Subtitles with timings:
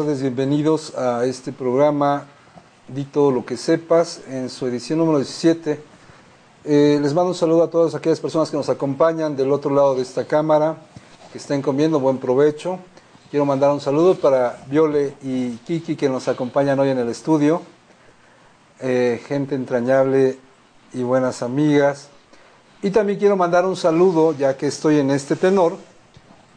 [0.00, 2.24] Tardes, bienvenidos a este programa
[2.88, 5.78] Di todo lo que sepas en su edición número 17.
[6.64, 9.94] Eh, les mando un saludo a todas aquellas personas que nos acompañan del otro lado
[9.94, 10.76] de esta cámara,
[11.30, 12.78] que estén comiendo, buen provecho.
[13.30, 17.60] Quiero mandar un saludo para Viole y Kiki que nos acompañan hoy en el estudio.
[18.80, 20.38] Eh, gente entrañable
[20.94, 22.08] y buenas amigas.
[22.80, 25.76] Y también quiero mandar un saludo, ya que estoy en este tenor,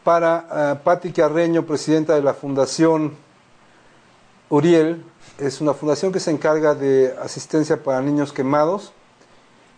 [0.05, 3.21] para uh, Patti Carreño, presidenta de la Fundación
[4.53, 5.03] Uriel.
[5.39, 8.93] Es una fundación que se encarga de asistencia para niños quemados.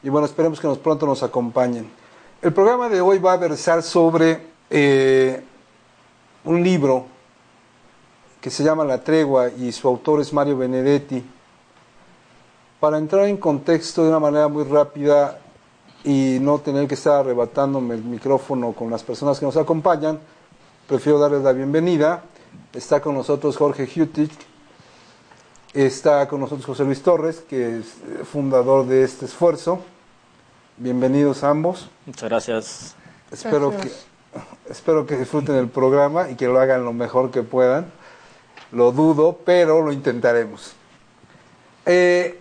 [0.04, 1.90] Y bueno, esperemos que nos pronto nos acompañen.
[2.42, 5.42] El programa de hoy va a versar sobre eh,
[6.44, 7.06] un libro
[8.42, 11.23] que se llama La Tregua y su autor es Mario Benedetti.
[12.82, 15.39] Para entrar en contexto de una manera muy rápida,
[16.04, 20.20] y no tener que estar arrebatándome el micrófono con las personas que nos acompañan,
[20.88, 22.23] prefiero darles la bienvenida.
[22.73, 24.32] Está con nosotros Jorge Hutich,
[25.84, 27.86] está con nosotros José Luis Torres, que es
[28.31, 29.82] fundador de este esfuerzo.
[30.77, 31.89] Bienvenidos ambos.
[32.05, 32.95] Muchas gracias.
[33.32, 33.92] Espero que,
[34.70, 37.92] espero que disfruten el programa y que lo hagan lo mejor que puedan.
[38.72, 40.73] Lo dudo, pero lo intentaremos.
[41.86, 42.39] Eh,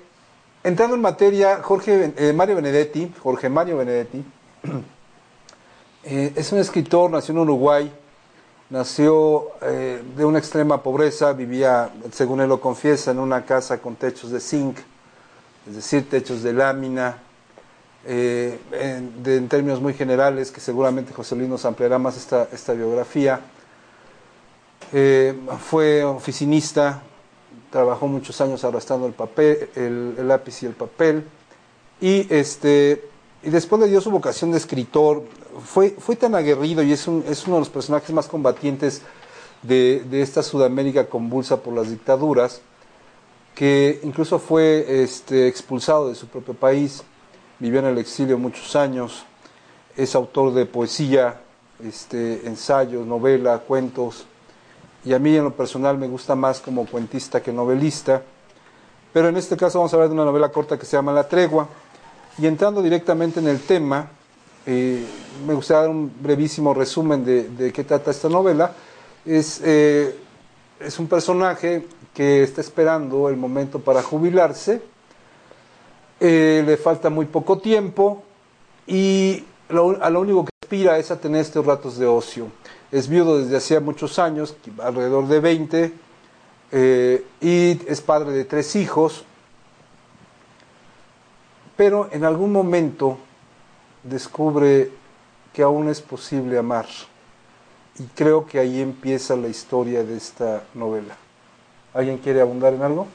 [0.64, 4.24] Entrando en materia, Jorge eh, Mario Benedetti, Jorge Mario Benedetti,
[6.04, 7.92] eh, es un escritor, nació en Uruguay,
[8.74, 13.94] nació eh, de una extrema pobreza, vivía, según él lo confiesa, en una casa con
[13.94, 14.78] techos de zinc,
[15.68, 17.18] es decir, techos de lámina,
[18.04, 22.72] en, de, en, términos muy generales, que seguramente José Luis nos ampliará más esta, esta
[22.72, 23.40] biografía.
[25.70, 27.00] fue oficinista,
[27.70, 31.24] trabajó muchos años arrastrando el papel, el, el, lápiz y el papel,
[32.00, 33.08] y este
[33.44, 35.22] y después le dio su vocación de escritor.
[35.62, 39.02] Fue, fue tan aguerrido y es, un, es uno de los personajes más combatientes
[39.62, 42.60] de, de, esta Sudamérica convulsa por las dictaduras,
[43.54, 47.02] que incluso fue este, expulsado de su propio país,
[47.58, 49.24] vivió en el exilio muchos años,
[49.96, 51.40] es autor de poesía,
[51.82, 54.26] este, ensayos, novela, cuentos,
[55.04, 58.22] y a mí en lo personal me gusta más como cuentista que novelista.
[59.12, 61.28] Pero en este caso vamos a hablar de una novela corta que se llama La
[61.28, 61.68] Tregua.
[62.38, 64.08] Y entrando directamente en el tema,
[64.66, 65.04] eh,
[65.46, 68.72] me gustaría dar un brevísimo resumen de, qué trata esta novela.
[69.24, 70.16] Es, eh,
[70.80, 74.82] es, un personaje que está esperando el momento para jubilarse,
[76.20, 78.22] eh, le falta muy poco tiempo
[78.86, 82.48] y a lo único que aspira es a tener estos ratos de ocio.
[82.92, 85.92] Es viudo desde hacía muchos años, alrededor de 20,
[86.70, 89.24] eh, y es padre de tres hijos,
[91.76, 93.18] pero en algún momento
[94.04, 94.90] descubre
[95.52, 96.86] que aún es posible amar.
[97.98, 101.16] Y creo que ahí empieza la historia de esta novela.
[101.92, 103.06] ¿Alguien quiere abundar en algo?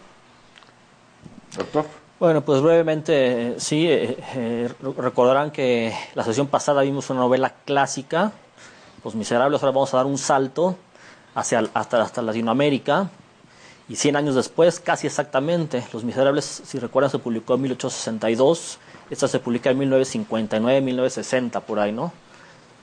[1.55, 1.85] Doctor.
[2.19, 8.33] Bueno, pues brevemente, sí, eh, eh, recordarán que la sesión pasada vimos una novela clásica
[9.03, 10.75] los Miserables, ahora vamos a dar un salto
[11.35, 13.09] hacia, hasta, hasta Latinoamérica.
[13.87, 18.77] Y 100 años después, casi exactamente, Los Miserables, si recuerdan, se publicó en 1862.
[19.09, 22.13] Esta se publica en 1959, 1960, por ahí, ¿no?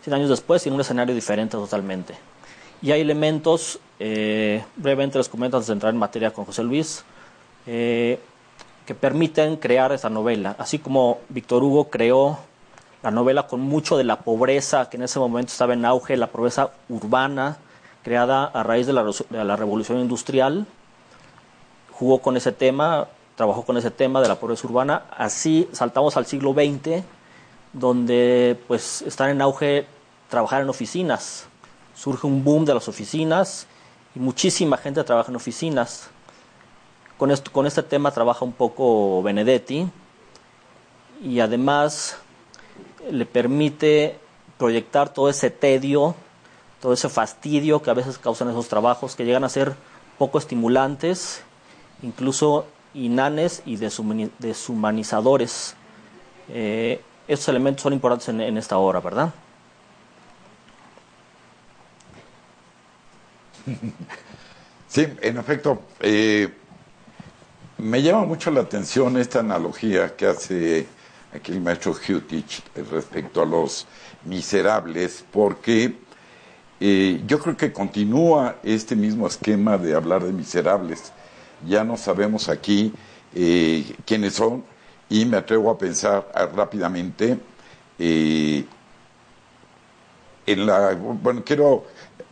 [0.02, 2.14] 100 años después, en un escenario diferente totalmente.
[2.82, 7.04] Y hay elementos, eh, brevemente les comento antes de entrar en materia con José Luis,
[7.66, 8.18] eh,
[8.84, 10.54] que permiten crear esa novela.
[10.58, 12.38] Así como Víctor Hugo creó
[13.02, 16.28] la novela con mucho de la pobreza que en ese momento estaba en auge, la
[16.28, 17.58] pobreza urbana
[18.02, 20.66] creada a raíz de la, de la revolución industrial.
[21.92, 25.04] Jugó con ese tema, trabajó con ese tema de la pobreza urbana.
[25.16, 27.04] Así saltamos al siglo XX,
[27.72, 29.86] donde pues están en auge
[30.28, 31.46] trabajar en oficinas,
[31.94, 33.66] surge un boom de las oficinas
[34.14, 36.08] y muchísima gente trabaja en oficinas.
[37.18, 39.88] Con, esto, con este tema trabaja un poco Benedetti
[41.22, 42.18] y además
[43.10, 44.18] le permite
[44.58, 46.14] proyectar todo ese tedio,
[46.80, 49.76] todo ese fastidio que a veces causan esos trabajos que llegan a ser
[50.18, 51.42] poco estimulantes,
[52.02, 52.66] incluso
[52.96, 55.74] inanes y deshumanizadores.
[56.48, 59.32] Eh, estos elementos son importantes en, esta obra, ¿verdad?
[64.88, 66.48] Sí, en efecto, eh,
[67.76, 70.86] me llama mucho la atención esta analogía que hace
[71.34, 73.86] aquí el maestro Hutich respecto a los
[74.24, 75.98] miserables, porque
[76.80, 81.12] eh, yo creo que continúa este mismo esquema de hablar de miserables.
[81.64, 82.92] Ya no sabemos aquí
[83.34, 84.64] eh, quiénes son
[85.08, 87.38] y me atrevo a pensar ah, rápidamente
[87.98, 88.64] eh,
[90.46, 90.94] en la...
[90.94, 91.84] Bueno, quiero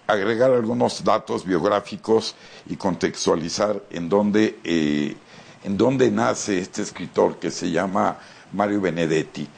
[0.07, 2.35] agregar algunos datos biográficos
[2.67, 4.59] y contextualizar en dónde,
[5.65, 8.19] en dónde nace este escritor que se llama
[8.53, 9.49] Mario Benedetti.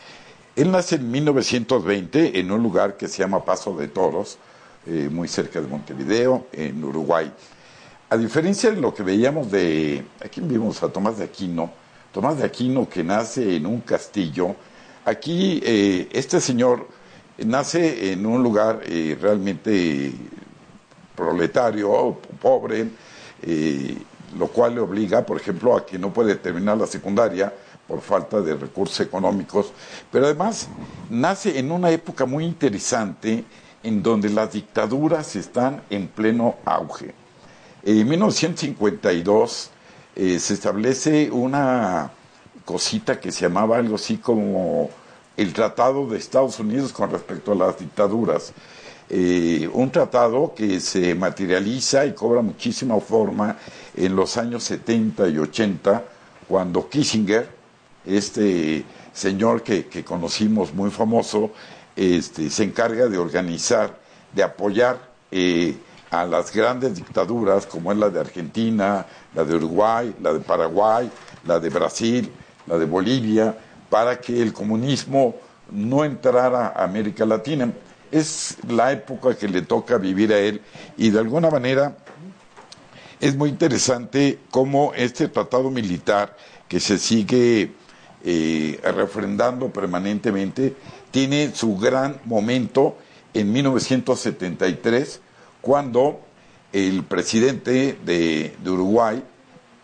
[0.57, 4.39] Él nace en 1920 en un lugar que se llama Paso de Toros,
[4.87, 7.31] eh, muy cerca de Montevideo, en Uruguay.
[8.09, 11.73] A diferencia de lo que veíamos de, aquí vimos a Tomás de Aquino,
[12.13, 14.55] Tomás de Aquino que nace en un castillo,
[15.05, 16.87] aquí eh, este señor
[17.39, 20.13] nace en un lugar eh, realmente
[21.17, 22.87] proletario, pobre,
[24.39, 27.53] lo cual le obliga, por ejemplo, a que no puede terminar la secundaria,
[27.89, 29.73] por falta de recursos económicos,
[30.13, 30.69] pero además
[31.11, 33.45] nace en una época muy interesante
[33.83, 37.26] en donde las dictaduras están en pleno auge.
[37.89, 39.71] En 1952
[40.17, 42.11] eh, se establece una
[42.65, 44.91] cosita que se llamaba algo así como
[45.37, 48.53] el Tratado de Estados Unidos con respecto a las dictaduras.
[49.09, 53.57] Eh, un tratado que se materializa y cobra muchísima forma
[53.97, 56.03] en los años 70 y 80,
[56.49, 57.49] cuando Kissinger,
[58.05, 61.53] este señor que, conocimos muy famoso,
[61.95, 63.97] este, se encarga de organizar,
[64.35, 64.99] de apoyar
[65.31, 65.77] eh,
[66.11, 71.11] a las grandes dictaduras como es la de Argentina, la de Uruguay, la de Paraguay,
[71.45, 72.31] la de Brasil,
[72.67, 73.57] la de Bolivia,
[73.91, 75.37] para que el comunismo
[75.71, 77.73] no entrara a América Latina.
[78.11, 80.61] Es la época que le toca vivir a él
[80.97, 81.97] y de alguna manera
[83.21, 86.37] es muy interesante cómo este tratado militar
[86.69, 87.73] que se sigue
[88.25, 90.75] eh, refrendando permanentemente,
[91.11, 92.99] tiene su gran momento
[93.33, 95.21] en 1973,
[95.67, 96.21] cuando
[96.73, 99.21] el presidente de, Uruguay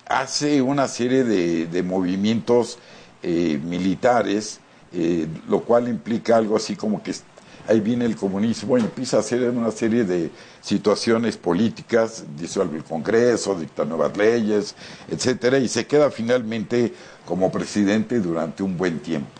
[0.06, 2.78] hace una serie de, movimientos
[3.20, 4.60] eh, militares,
[4.92, 7.12] eh, lo cual implica algo así como que
[7.66, 10.30] ahí viene el comunismo y empieza a hacer una serie de
[10.60, 14.76] situaciones políticas, disuelve el Congreso, dicta nuevas leyes,
[15.10, 16.94] etcétera, y se queda finalmente
[17.26, 19.30] como presidente durante un buen tiempo.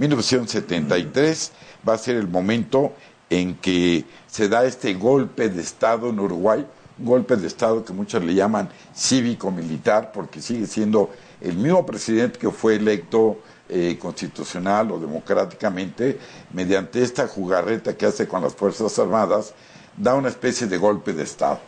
[0.00, 1.52] 1973
[1.88, 2.92] va a ser el momento
[3.32, 6.66] en que se da este golpe de Estado en Uruguay,
[6.98, 11.08] un golpe de Estado que muchos le llaman cívico-militar, porque sigue siendo
[11.40, 13.38] el mismo presidente que fue electo
[13.70, 16.18] eh, constitucional o democráticamente,
[16.52, 19.54] mediante esta jugarreta que hace con las Fuerzas Armadas,
[19.96, 21.58] da una especie de golpe de Estado.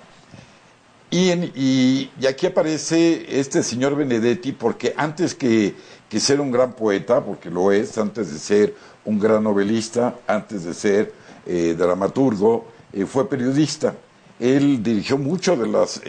[1.10, 5.74] Y, aquí aparece este señor Benedetti porque antes que,
[6.18, 8.74] ser un gran poeta, porque lo es, antes de ser
[9.04, 13.94] un gran novelista, antes de ser eh, dramaturgo, eh, fue periodista.
[14.38, 16.00] Él dirigió mucho de las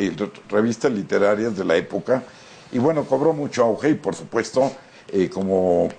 [0.50, 2.24] revistas literarias de la época
[2.72, 4.72] y bueno, cobró mucho auge y por supuesto
[5.12, 5.89] eh, como,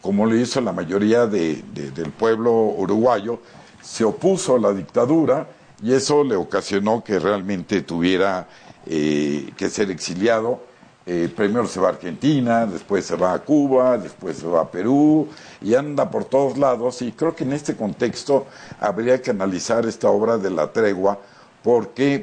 [0.00, 3.40] como lo hizo la mayoría del pueblo uruguayo,
[3.80, 5.48] se opuso a la dictadura
[5.82, 8.48] y eso le ocasionó que realmente tuviera
[8.86, 10.60] eh, que ser exiliado.
[11.04, 14.70] Eh, primero se va a Argentina, después se va a Cuba, después se va a
[14.70, 15.28] Perú
[15.60, 18.46] y anda por todos lados y creo que en este contexto
[18.78, 21.18] habría que analizar esta obra de la tregua
[21.62, 22.22] porque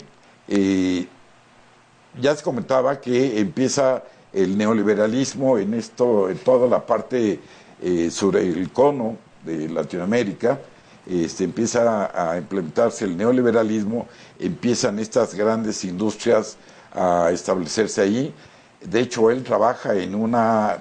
[2.20, 7.40] ya se comentaba que empieza el neoliberalismo en esto, en toda la parte
[7.82, 10.60] eh, sobre el cono de Latinoamérica,
[11.08, 14.08] este, empieza a implementarse el neoliberalismo,
[14.38, 16.58] empiezan estas grandes industrias
[16.94, 18.34] a establecerse ahí.
[18.82, 20.78] De hecho, él trabaja en una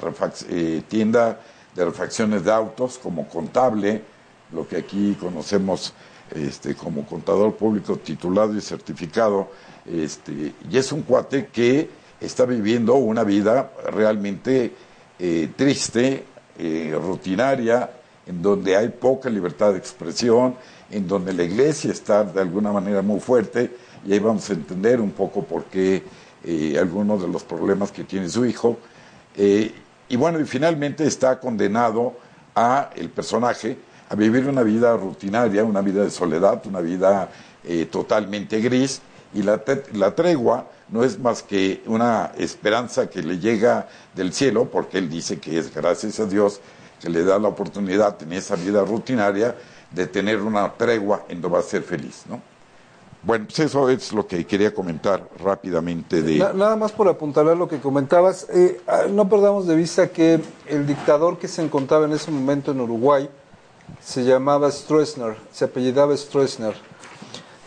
[0.51, 1.41] eh, tienda
[1.75, 4.03] de refacciones de autos como contable,
[4.53, 5.93] lo que aquí conocemos
[6.35, 9.49] este, como contador público titulado y certificado,
[9.87, 11.89] este, y es un cuate que
[12.21, 14.73] está viviendo una vida realmente
[15.19, 16.25] eh, triste,
[16.59, 17.91] eh, rutinaria,
[18.27, 20.55] en donde hay poca libertad de expresión,
[20.91, 23.71] en donde la iglesia está de alguna manera muy fuerte,
[24.05, 26.03] y ahí vamos a entender un poco por qué
[26.45, 28.79] eh, algunos de los problemas que tiene su hijo.
[29.37, 29.73] Eh,
[30.09, 32.15] y bueno, y finalmente está condenado
[32.55, 33.77] a el personaje
[34.09, 37.29] a vivir una vida rutinaria, una vida de soledad, una vida
[37.65, 39.03] eh, totalmente gris,
[39.35, 44.71] y la, la tregua no es más que una esperanza que le llega del cielo,
[44.71, 46.61] porque él dice que es gracias a Dios
[47.01, 49.55] que le da la oportunidad en esa vida rutinaria
[49.91, 52.41] de tener una tregua en donde va a ser feliz, ¿no?
[53.23, 56.39] Bueno, pues eso es lo que quería comentar rápidamente de...
[56.39, 60.87] Nada más por apuntalar lo que comentabas, eh, ah, no perdamos de vista que el
[60.87, 63.29] dictador que se encontraba en ese momento en Uruguay
[64.01, 66.75] se llamaba Stroessner, se apellidaba Stroessner.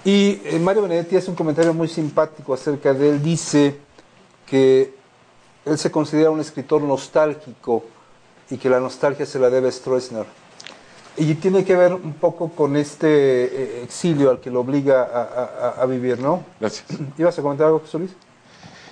[0.06, 3.78] Y eh, Mario Benedetti hace un comentario muy simpático acerca de él, dice
[4.46, 4.96] que
[5.66, 7.84] él se considera un escritor nostálgico
[8.50, 10.41] y que la nostalgia se la debe a Stroessner.
[11.18, 15.04] Y tiene que ver un poco con este eh, exilio al que lo obliga
[15.78, 16.44] a, vivir, ¿no?
[16.60, 16.86] Gracias.
[17.18, 18.12] ¿Ibas a comentar algo, José Luis?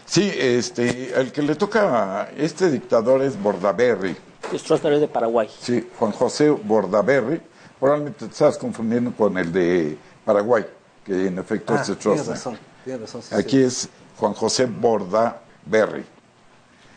[0.06, 4.18] Sí, este, el que le toca a este dictador es Bordaberry.
[4.54, 5.48] Stroessner es de Paraguay.
[5.62, 7.42] Sí, Juan José Bordaberry.
[7.80, 10.66] Probablemente te estás confundiendo con el de Paraguay,
[11.06, 12.36] que en efecto ah, es Stroessner.
[12.36, 13.22] razón, razón.
[13.40, 16.06] Aquí es Juan José Bordaberry.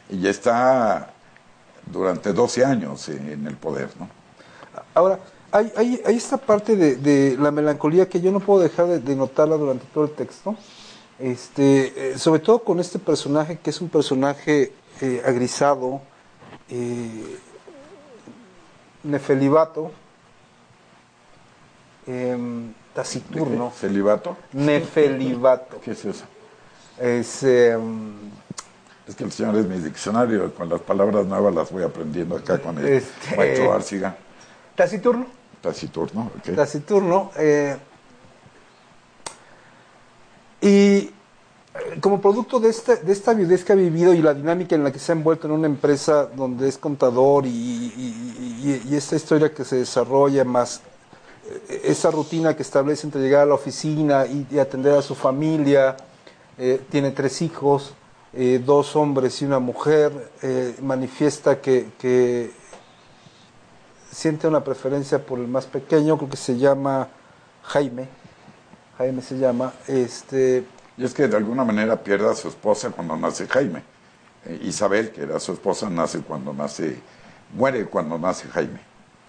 [0.09, 1.13] Y ya está
[1.87, 4.22] durante 12 años en el poder, ¿no?
[4.95, 5.19] Ahora,
[5.51, 9.17] hay, hay, hay esta parte de, de, la melancolía que yo no puedo dejar de,
[9.17, 10.57] notarla durante todo el texto,
[11.19, 16.01] este, eh, sobre todo con este personaje que es un personaje eh, agrisado,
[16.71, 17.39] eh,
[19.03, 19.93] nefelibato,
[22.07, 23.71] em, taciturno.
[23.71, 24.37] ¿Felibato?
[24.53, 25.81] Nefelibato.
[25.81, 26.25] ¿Qué es eso?
[26.99, 28.15] Es, em,
[29.07, 32.59] es que el señor es mi diccionario, con las palabras nuevas las voy aprendiendo acá
[32.59, 34.17] con el este, maestro Arciga.
[34.75, 35.27] Taciturno.
[35.61, 36.55] Taciturno, ok.
[36.55, 37.31] Taciturno.
[37.37, 37.77] Eh,
[40.61, 41.11] y eh,
[42.01, 44.93] como producto de esta, de esta viudez que ha vivido y la dinámica en la
[44.93, 47.93] que se ha envuelto en una empresa donde es contador y,
[48.93, 50.83] esta historia que se desarrolla más
[51.69, 55.97] eh, esa rutina que establece entre llegar a la oficina y, atender a su familia,
[56.91, 57.95] tiene tres hijos,
[58.65, 60.13] dos hombres y una mujer,
[60.81, 62.53] manifiesta que
[64.13, 67.09] siente una preferencia por el más pequeño, creo que se llama
[67.65, 68.09] Jaime,
[68.99, 70.65] Jaime se llama, este...
[70.97, 73.83] Y es que de alguna manera pierde a su esposa cuando nace Jaime.
[74.45, 77.01] Eh, Isabel, que era su esposa, nace cuando nace,
[77.55, 78.81] muere cuando nace Jaime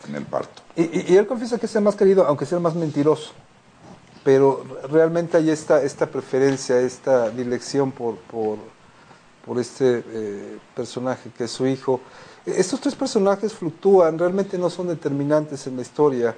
[0.07, 0.61] en el parto.
[0.75, 3.31] Y, él confiesa que es el más querido, aunque sea el más mentiroso.
[4.25, 8.57] Pero realmente hay esta, esta preferencia, esta dilección por, por,
[9.45, 12.01] por este eh, personaje que es su hijo.
[12.45, 16.35] Estos tres personajes fluctúan, realmente no son determinantes en la historia.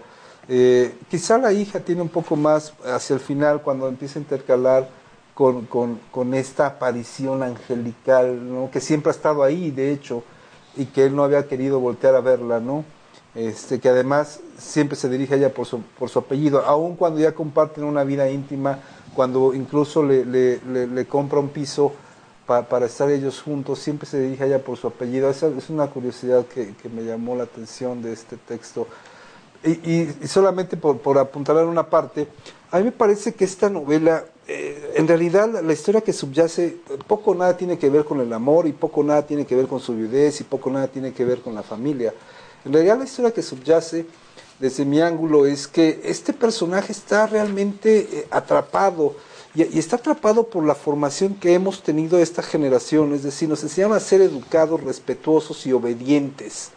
[0.47, 4.87] Eh, quizá la hija tiene un poco más hacia el final cuando empieza a intercalar
[5.33, 8.69] con, con, esta aparición angelical, ¿no?
[8.71, 10.23] que siempre ha estado ahí, de hecho,
[10.77, 12.85] y que él no había querido voltear a verla, ¿no?
[13.33, 17.19] Este, que además siempre se dirige a ella por su, por su apellido, aun cuando
[17.19, 18.79] ya comparten una vida íntima,
[19.13, 21.91] cuando incluso le, le, le compra un piso
[22.45, 25.29] para estar ellos juntos, siempre se dirige allá por su apellido.
[25.29, 28.87] Esa es una curiosidad que, me llamó la atención de este texto.
[29.63, 32.27] Y, solamente por, por apuntalar una parte,
[32.69, 37.31] a mí me parece que esta novela, eh, en realidad la, historia que subyace, poco
[37.31, 39.65] o nada tiene que ver con el amor y poco o nada tiene que ver
[39.65, 42.13] con su viudez y poco o nada tiene que ver con la familia.
[42.63, 44.05] En realidad la historia que subyace
[44.59, 49.15] desde mi ángulo es que este personaje está realmente eh, atrapado
[49.55, 53.95] y, está atrapado por la formación que hemos tenido esta generación, es decir, nos enseñaron
[53.95, 56.71] a ser educados, respetuosos y obedientes.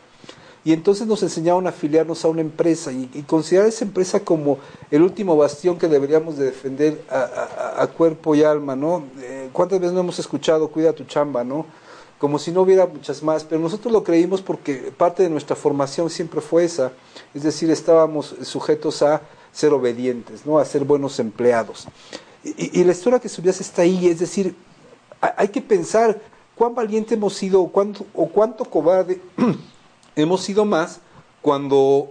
[0.65, 4.59] Y entonces nos enseñaron a afiliarnos a una empresa y, considerar esa empresa como
[4.91, 9.05] el último bastión que deberíamos de defender a, cuerpo y alma, ¿no?
[9.21, 11.67] Eh, ¿Cuántas veces no hemos escuchado, cuida tu chamba, ¿no?
[12.19, 16.11] Como si no hubiera muchas más, pero nosotros lo creímos porque parte de nuestra formación
[16.11, 16.93] siempre fue esa,
[17.35, 20.59] es decir, estábamos sujetos a ser obedientes, ¿no?
[20.59, 21.89] A ser buenos empleados.
[22.57, 24.55] Y, la historia que subías está ahí, es decir,
[25.21, 26.21] hay que pensar
[26.55, 29.21] cuán valiente hemos sido o cuánto, o cobarde
[30.17, 31.01] hemos sido más
[31.43, 32.11] cuando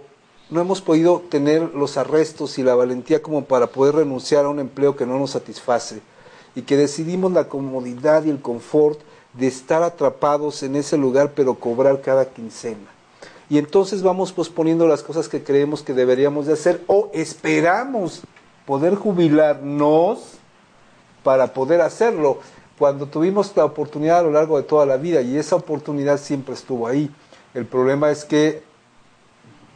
[0.50, 4.60] no hemos podido tener los arrestos y la valentía como para poder renunciar a un
[4.60, 6.00] empleo que no nos satisface
[6.54, 9.00] y que decidimos la comodidad y el confort
[9.34, 12.88] de estar atrapados en ese lugar pero cobrar cada quincena.
[13.50, 18.22] Y entonces vamos posponiendo las cosas que creemos que deberíamos de hacer o esperamos
[18.68, 20.34] poder jubilarnos
[21.24, 22.40] para poder hacerlo
[22.78, 26.52] cuando tuvimos la oportunidad a lo largo de toda la vida y esa oportunidad siempre
[26.52, 27.10] estuvo ahí.
[27.54, 28.62] El problema es que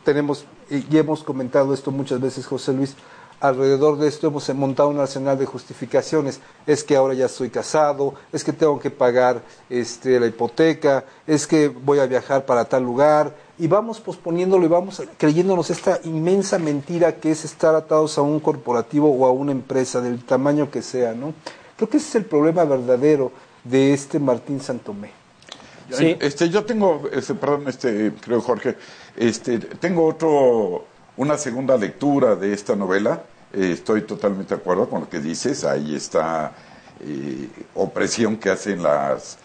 [0.05, 2.95] tenemos, y hemos comentado esto muchas veces, José Luis,
[3.41, 6.41] alrededor de esto hemos montado un arsenal de justificaciones.
[6.67, 11.47] Es que ahora ya estoy casado, es que tengo que pagar este, la hipoteca, es
[11.47, 13.35] que voy a viajar para tal lugar.
[13.59, 18.41] Y vamos posponiéndolo y vamos creyéndonos esta inmensa mentira que es estar atados a un
[18.41, 21.35] corporativo o a una empresa del tamaño que sea, ¿no?
[21.77, 23.31] Creo que ese es el problema verdadero
[23.65, 25.11] de este Martín Santomé.
[25.91, 26.17] Sí.
[26.21, 28.77] Este, yo tengo, este, perdón, este, creo Jorge,
[29.17, 30.87] este, tengo otro,
[31.19, 35.65] una segunda lectura de esta novela eh, estoy totalmente de acuerdo con lo que dices.
[35.65, 36.53] Ahí está
[37.01, 39.39] eh, opresión que hacen las,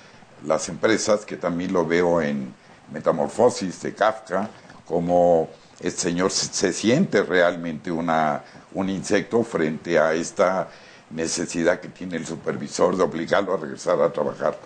[0.46, 2.54] las empresas, que también lo veo en
[2.92, 4.50] Metamorfosis de Kafka,
[4.86, 10.70] como el señor se, siente realmente una, un insecto frente a esta
[11.10, 14.58] necesidad que tiene el supervisor de obligarlo a regresar a trabajar.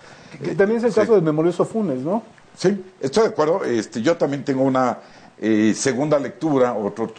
[0.56, 2.22] también es el caso de Memorioso Funes, ¿no?
[2.56, 3.64] Sí, estoy de acuerdo.
[3.64, 4.98] Este, yo también tengo una
[5.38, 7.12] eh, segunda lectura, otro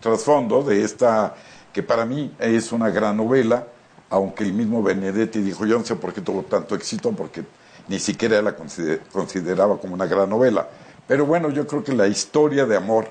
[0.00, 1.34] trasfondo de esta
[1.72, 3.66] que para mí es una gran novela,
[4.08, 7.44] aunque el mismo Benedetti dijo, yo no sé por qué tuvo tanto éxito, porque
[7.88, 10.68] ni siquiera la consideraba como una gran novela.
[11.06, 13.08] Pero bueno, yo creo que la historia de amor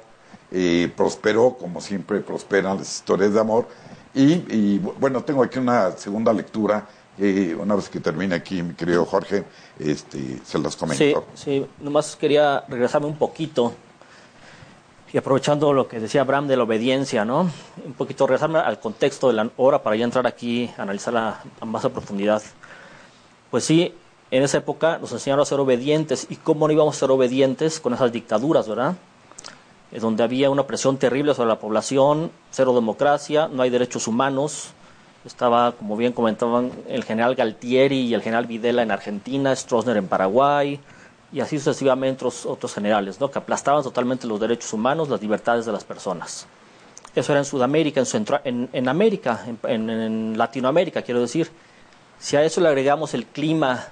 [0.52, 3.68] eh, prosperó, como siempre prosperan las historias de amor,
[4.14, 9.06] y, bueno, tengo aquí una segunda lectura eh, una vez que termine aquí, mi querido
[9.06, 9.44] Jorge,
[9.78, 11.26] este, se las comento.
[11.36, 13.74] Sí, sí, nomás quería regresarme un poquito
[15.12, 17.50] y aprovechando lo que decía Abraham de la obediencia, ¿no?
[17.84, 21.84] Un poquito regresarme al contexto de la obra para ya entrar aquí analizarla a más
[21.84, 22.42] a profundidad.
[23.50, 23.94] Pues sí,
[24.32, 27.80] en esa época nos enseñaron a ser obedientes y cómo no íbamos a ser obedientes
[27.80, 28.96] con esas dictaduras, ¿verdad?
[29.92, 34.70] donde había una presión terrible sobre la población, cero democracia, no hay derechos humanos.
[35.26, 40.08] Estaba, como bien comentaban, el general Galtieri y el general Videla en Argentina, Stroessner en
[40.08, 40.80] Paraguay,
[41.32, 43.30] y así sucesivamente otros, otros generales, ¿no?
[43.30, 46.48] que aplastaban totalmente los derechos humanos, las libertades de las personas.
[47.16, 48.04] Eso era en Sudamérica,
[48.44, 51.50] en, América, en, Latinoamérica, quiero decir.
[52.20, 53.88] Si a eso le agregamos el clima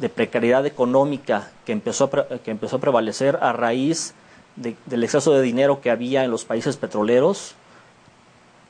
[0.00, 4.14] de precariedad económica que empezó a, que empezó a prevalecer a raíz
[4.56, 7.54] del exceso de dinero que había en los países petroleros,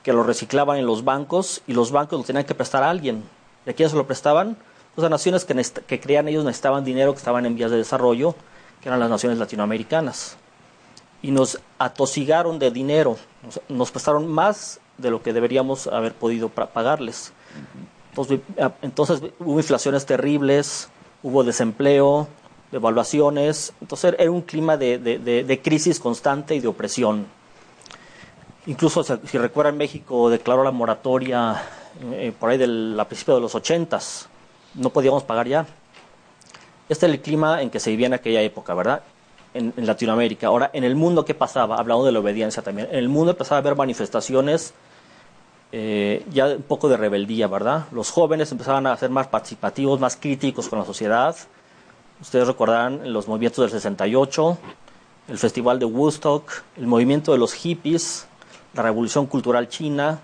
[0.03, 3.23] que lo reciclaban en los bancos y los bancos lo tenían que prestar a alguien.
[3.65, 4.57] ¿Y a quién se lo prestaban?
[4.97, 5.55] O sea, naciones que,
[5.87, 8.35] que creían ellos necesitaban dinero, que estaban en vías de desarrollo,
[8.83, 10.37] que eran las naciones latinoamericanas.
[11.23, 13.17] Y nos atosigaron de dinero,
[13.69, 17.33] nos, prestaron más de lo que deberíamos haber podido pagarles.
[18.11, 18.41] Entonces,
[18.83, 20.89] entonces hubo inflaciones terribles,
[21.23, 22.29] hubo desempleo,
[22.73, 27.27] devaluaciones, entonces era un clima de, de, crisis constante y de opresión.
[28.67, 31.63] Incluso, si recuerdan, México declaró la moratoria
[32.13, 34.29] eh, por ahí del, a principios de los ochentas
[34.75, 35.67] no podíamos pagar ya.
[36.89, 39.03] Este es el clima en que se vivía en aquella época, ¿verdad?
[39.55, 40.49] En, Latinoamérica.
[40.49, 41.77] Ahora, en el mundo, ¿qué pasaba?
[41.77, 42.89] Hablando de la obediencia también.
[42.91, 44.75] En el mundo empezaba a haber manifestaciones
[45.73, 47.87] eh, ya un poco de rebeldía, ¿verdad?
[47.93, 51.37] Los jóvenes empezaban a ser más participativos, más críticos con la sociedad.
[52.21, 54.59] Ustedes recordarán los movimientos del 68,
[55.29, 58.27] el Festival de Woodstock, el movimiento de los hippies,
[58.75, 60.21] la Revolución Cultural China,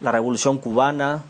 [0.00, 1.24] la Revolución Cubana,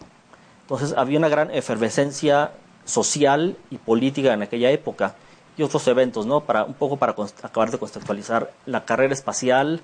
[0.69, 2.53] entonces había una gran efervescencia
[2.85, 5.15] social y política en aquella época
[5.57, 6.41] y otros eventos, ¿no?
[6.43, 9.81] Para un poco para acabar de contextualizar la carrera espacial,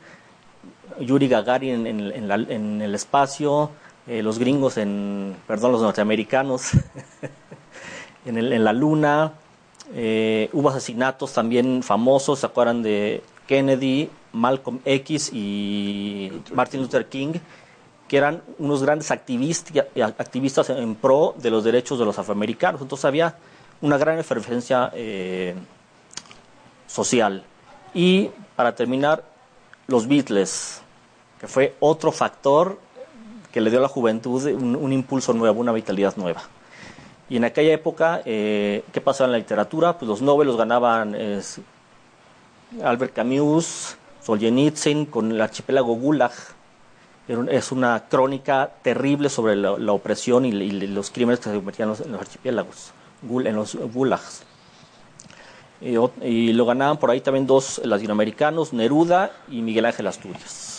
[1.00, 3.70] Yuri Gagarin en, el espacio,
[4.06, 6.70] eh, los gringos en, perdón, los norteamericanos
[8.26, 9.32] en, la luna,
[9.92, 17.34] eh, hubo asesinatos también famosos, ¿se acuerdan de Kennedy, Malcolm X y Martin Luther King?
[18.08, 19.86] que eran unos grandes activistas,
[20.18, 22.82] activistas en pro de los derechos de los afroamericanos.
[22.82, 23.36] Entonces había
[23.80, 25.54] una gran efervescencia eh,
[26.86, 27.44] social.
[27.94, 29.24] Y para terminar,
[29.86, 30.82] los Beatles,
[31.44, 32.78] que fue otro factor
[33.52, 36.42] que le dio a la juventud un, impulso nuevo, una vitalidad nueva.
[37.28, 39.98] Y en aquella época, eh, ¿qué pasaba en la literatura?
[39.98, 41.14] Pues los novelos ganaban
[42.82, 46.32] Albert Camus, Solzhenitsyn con el archipiélago Gulag,
[47.28, 52.20] es una crónica terrible sobre la, opresión y, los crímenes que se cometían en los,
[52.20, 54.44] archipiélagos, en los gulags.
[56.22, 60.73] Y, lo ganaban por ahí también dos latinoamericanos, Neruda y Miguel Ángel Asturias.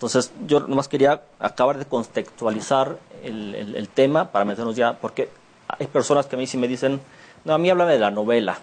[0.00, 5.28] Entonces, yo nomás quería acabar de contextualizar el, tema para meternos ya, porque
[5.68, 7.02] hay personas que a mí sí me dicen,
[7.44, 8.60] no, a mí háblame de la novela,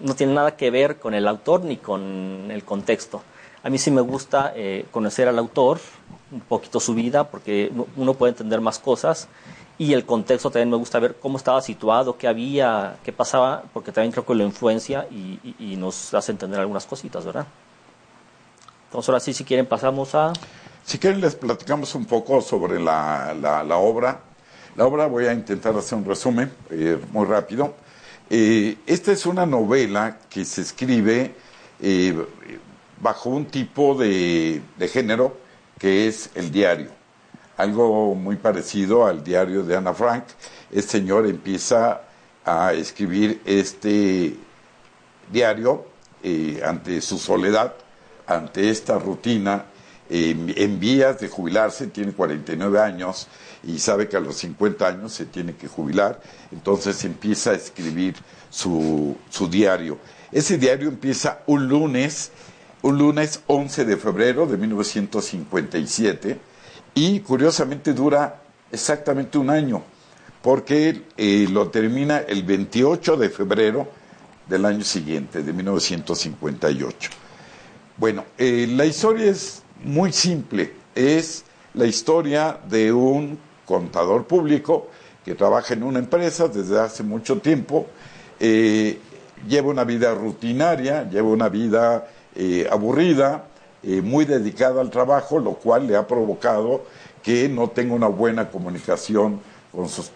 [0.00, 3.22] no tiene nada que ver con el autor ni con el contexto.
[3.62, 5.78] A mí sí me gusta eh, conocer al autor,
[6.32, 9.28] un poquito su vida, porque uno puede entender más cosas.
[9.78, 13.92] Y el contexto también me gusta ver cómo estaba situado, qué había, qué pasaba, porque
[13.92, 17.46] también creo que lo influencia y, nos hace entender algunas cositas, ¿verdad?
[18.86, 20.32] Entonces ahora sí, si quieren, pasamos a...
[20.84, 24.20] Si quieren, les platicamos un poco sobre la, la, obra.
[24.76, 27.74] La obra voy a intentar hacer un resumen eh, muy rápido.
[28.28, 31.34] Eh, esta es una novela que se escribe
[31.80, 32.14] eh,
[33.00, 35.38] bajo un tipo de, de, género
[35.78, 36.90] que es el diario.
[37.56, 40.24] Algo muy parecido al diario de Ana Frank.
[40.70, 42.02] Este señor empieza
[42.44, 44.36] a escribir este
[45.32, 45.86] diario
[46.62, 47.74] ante su soledad,
[48.26, 49.64] ante esta rutina
[50.10, 53.26] en vías de jubilarse, tiene 49 años
[53.66, 56.20] y sabe que a los 50 años se tiene que jubilar,
[56.52, 58.14] entonces empieza a escribir
[58.50, 59.98] su, su diario.
[60.30, 62.30] Ese diario empieza un lunes,
[62.82, 66.38] un lunes 11 de febrero de 1957
[66.94, 69.82] y curiosamente dura exactamente un año,
[70.42, 73.88] porque eh, lo termina el 28 de febrero
[74.48, 77.10] del año siguiente, de 1958.
[77.96, 80.72] Bueno, eh, la historia es muy simple.
[80.94, 81.44] Es
[81.74, 84.88] la historia de un contador público
[85.24, 87.86] que trabaja en una empresa desde hace mucho tiempo,
[88.38, 88.98] eh,
[89.48, 93.46] lleva una vida rutinaria, lleva una vida eh, aburrida,
[93.82, 96.84] eh, muy dedicada al trabajo, lo cual le ha provocado
[97.22, 99.40] que no tenga una buena comunicación
[99.72, 100.10] con sus,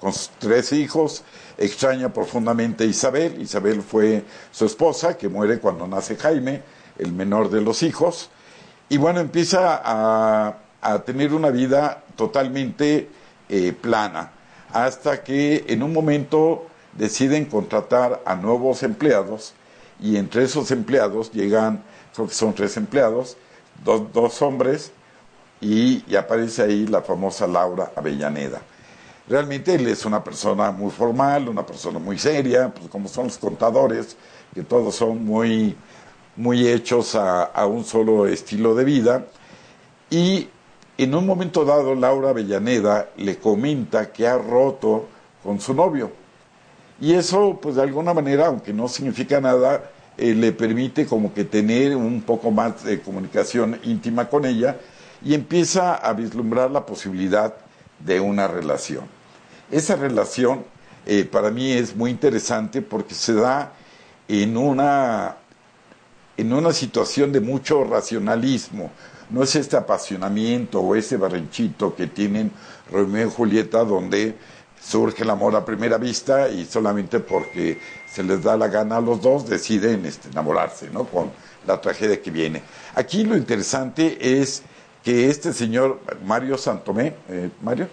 [0.00, 1.24] con sus tres hijos,
[1.58, 6.62] extraña profundamente a Isabel, Isabel fue su esposa, que muere cuando nace Jaime,
[6.98, 8.30] el menor de los hijos,
[8.92, 10.58] y bueno, empieza a,
[11.06, 13.08] tener una vida totalmente
[13.48, 14.32] eh, plana,
[14.70, 19.54] hasta que en un momento deciden contratar a nuevos empleados
[19.98, 21.82] y entre esos empleados llegan,
[22.14, 23.38] creo que son tres empleados,
[23.82, 24.92] dos, dos hombres
[25.62, 28.60] y, y, aparece ahí la famosa Laura Avellaneda.
[29.26, 33.38] Realmente él es una persona muy formal, una persona muy seria, pues como son los
[33.38, 34.18] contadores,
[34.52, 35.74] que todos son muy
[36.36, 39.26] muy hechos a, un solo estilo de vida.
[40.10, 40.48] Y
[40.98, 45.08] en un momento dado, Laura Avellaneda le comenta que ha roto
[45.42, 46.10] con su novio.
[47.00, 51.44] Y eso, pues de alguna manera, aunque no significa nada, eh, le permite como que
[51.44, 54.76] tener un poco más de comunicación íntima con ella
[55.24, 57.54] y empieza a vislumbrar la posibilidad
[57.98, 59.04] de una relación.
[59.70, 60.64] Esa relación
[61.06, 63.72] eh, para mí es muy interesante porque se da
[64.28, 65.36] en una
[66.36, 68.90] en una situación de mucho racionalismo.
[69.30, 72.50] No es este apasionamiento o ese barrenchito que tienen
[72.90, 74.36] Romeo y Julieta donde
[74.82, 77.78] surge el amor a primera vista y solamente porque
[78.12, 81.04] se les da la gana a los dos deciden este, enamorarse, ¿no?
[81.04, 81.30] Con
[81.66, 82.62] la tragedia que viene.
[82.94, 84.62] Aquí lo interesante es
[85.04, 87.88] que este señor Mario Santomé, eh, Mario,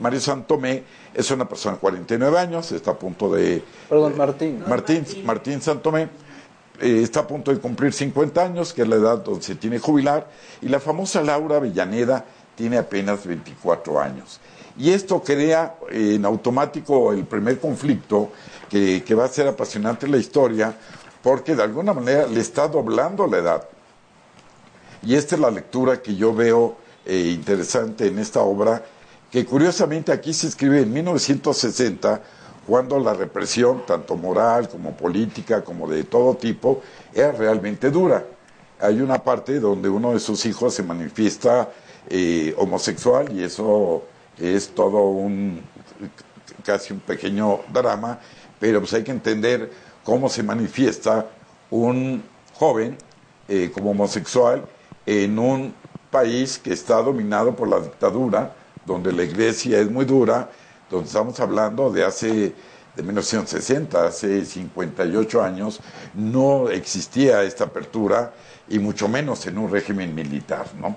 [0.00, 0.82] Mario Santomé
[1.14, 3.62] es una persona de 49 años, está a punto de...
[3.88, 4.62] Perdón, Martín.
[4.66, 6.08] Martín, Martín Santomé
[6.82, 9.76] eh, está a punto de cumplir 50 años, que es la edad donde se tiene
[9.76, 10.28] que jubilar,
[10.60, 12.24] y la famosa Laura Villaneda
[12.56, 14.40] tiene apenas 24 años.
[14.76, 18.32] Y esto crea en automático el primer conflicto
[18.68, 20.76] que, va a ser apasionante la historia,
[21.22, 23.68] porque de alguna manera le está doblando la edad.
[25.04, 28.82] Y esta es la lectura que yo veo eh, interesante en esta obra,
[29.30, 32.22] que curiosamente aquí se escribe en 1960
[32.66, 38.24] cuando la represión, tanto moral como política, como de todo tipo, era realmente dura.
[38.80, 41.70] Hay una parte donde uno de sus hijos se manifiesta
[42.08, 44.04] eh, homosexual y eso
[44.38, 45.62] es todo un
[46.64, 48.18] casi un pequeño drama,
[48.60, 49.70] pero pues hay que entender
[50.04, 51.26] cómo se manifiesta
[51.70, 52.22] un
[52.54, 52.96] joven
[53.48, 54.64] eh, como homosexual
[55.06, 55.74] en un
[56.10, 58.54] país que está dominado por la dictadura,
[58.86, 60.50] donde la iglesia es muy dura,
[60.92, 62.54] donde estamos hablando de hace
[62.94, 65.80] de 1960, hace 58 años,
[66.14, 68.34] no existía esta apertura
[68.68, 70.96] y mucho menos en un régimen militar, ¿no?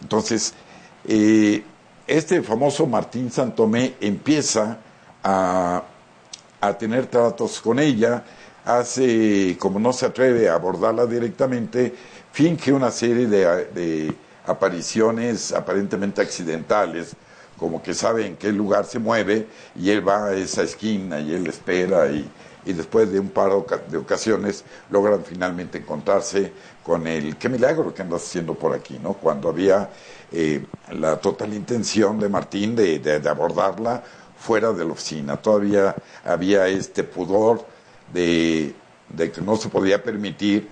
[0.00, 0.54] Entonces,
[1.08, 1.62] eh,
[2.06, 4.78] este famoso Martín Santomé empieza
[5.24, 5.82] a,
[6.60, 8.22] a, tener tratos con ella,
[8.64, 11.92] hace, como no se atreve a abordarla directamente,
[12.30, 14.14] finge una serie de, de
[14.46, 17.16] apariciones aparentemente accidentales,
[17.62, 19.46] como que sabe en qué lugar se mueve
[19.76, 22.28] y él va a esa esquina y él espera y,
[22.64, 23.52] después de un par
[23.88, 29.12] de ocasiones logran finalmente encontrarse con el qué milagro que andas haciendo por aquí, ¿no?
[29.12, 29.90] Cuando había
[30.32, 34.02] eh, la total intención de Martín de, de, abordarla
[34.36, 35.94] fuera de la oficina, todavía
[36.24, 37.64] había este pudor
[38.12, 38.74] de,
[39.08, 40.68] de que no se podía permitir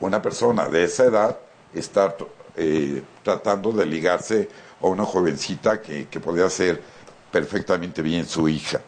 [0.00, 1.38] una persona de esa edad
[1.72, 2.16] estar
[2.56, 4.48] eh, tratando de ligarse
[4.82, 6.82] o una jovencita que, que podía ser
[7.30, 8.80] perfectamente bien su hija.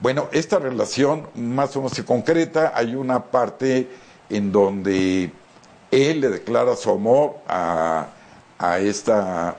[0.00, 3.88] Bueno, esta relación más o menos se concreta, hay una parte
[4.28, 5.32] en donde
[5.90, 8.06] él le declara su amor a,
[8.58, 9.56] a esta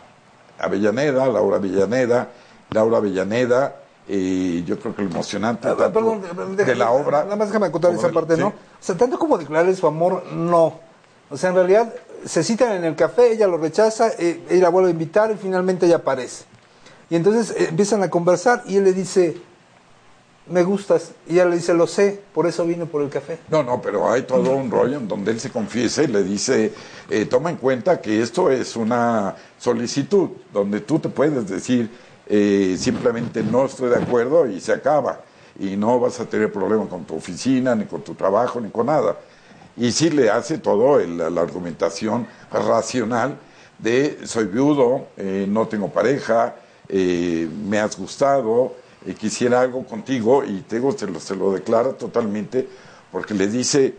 [0.60, 2.30] Avellaneda, Laura Avellaneda,
[2.70, 3.76] Laura Avellaneda,
[4.08, 7.24] y yo creo que lo emocionante Ah, tanto perdón, de la obra.
[7.24, 8.42] Nada más déjame contar esa parte, sí.
[8.42, 8.48] ¿no?
[8.48, 10.80] O sea, tanto como declararle su amor, no.
[11.30, 11.94] O sea, en realidad
[12.26, 15.36] se citan en el café, ella lo rechaza, eh, ella la vuelve a invitar y
[15.36, 16.46] finalmente ella aparece.
[17.10, 19.38] Y entonces eh, empiezan a conversar y él le dice,
[20.48, 21.12] me gustas.
[21.28, 23.40] Y ella le dice, lo sé, por eso vine por el café.
[23.50, 26.74] No, no, pero hay todo un rollo en donde él se confiesa y le dice,
[27.10, 31.90] eh, toma en cuenta que esto es una solicitud, donde tú te puedes decir
[32.28, 35.22] eh, simplemente no estoy de acuerdo y se acaba.
[35.60, 38.86] Y no vas a tener problema con tu oficina, ni con tu trabajo, ni con
[38.86, 39.18] nada.
[39.78, 43.38] Y sí le hace todo el- la argumentación racional
[43.80, 46.56] de soy viudo, eh, no tengo pareja,
[46.88, 51.94] eh, me has gustado, eh, quisiera algo contigo y Tego se lo, se lo declara
[51.94, 52.68] totalmente
[53.12, 53.96] porque le dice,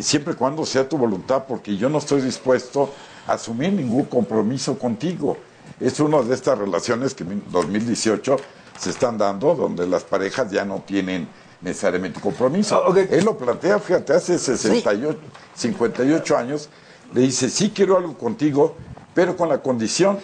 [0.00, 2.90] siempre y cuando sea tu voluntad, porque yo no estoy dispuesto
[3.26, 5.36] a asumir ningún compromiso contigo.
[5.78, 8.36] Es una de estas relaciones que en 2018
[8.78, 11.28] se están dando, donde las parejas ya no tienen
[11.60, 12.82] necesariamente compromiso.
[12.86, 12.94] Ah.
[13.10, 15.18] Él lo plantea, fíjate, hace 68,
[15.54, 16.68] 58 años,
[17.12, 18.76] le dice, sí quiero algo contigo,
[19.14, 20.18] pero con la condición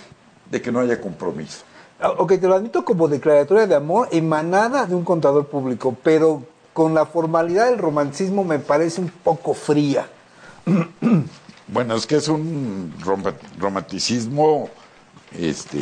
[0.50, 1.64] de que no haya compromiso.
[2.00, 6.42] Ah, Ok, te lo admito como declaratoria de amor emanada de un contador público, pero
[6.72, 10.06] con la formalidad del romanticismo me parece un poco fría.
[11.68, 14.68] Bueno, es que es un rom- romanticismo
[15.32, 15.78] este,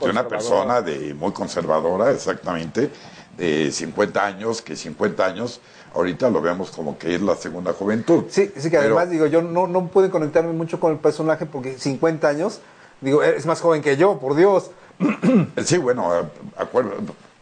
[0.00, 2.90] de una persona de, muy conservadora, exactamente,
[3.36, 5.60] de 50 años, que 50 años
[5.94, 8.24] ahorita lo vemos como que es la segunda juventud.
[8.28, 11.46] Sí, sí que Pero- además digo, yo no, no pude conectarme mucho con el personaje
[11.46, 12.60] porque 50 años,
[13.00, 14.70] digo, es más joven que yo, por Dios.
[15.64, 16.10] Sí, bueno,
[16.56, 16.92] acuerdo,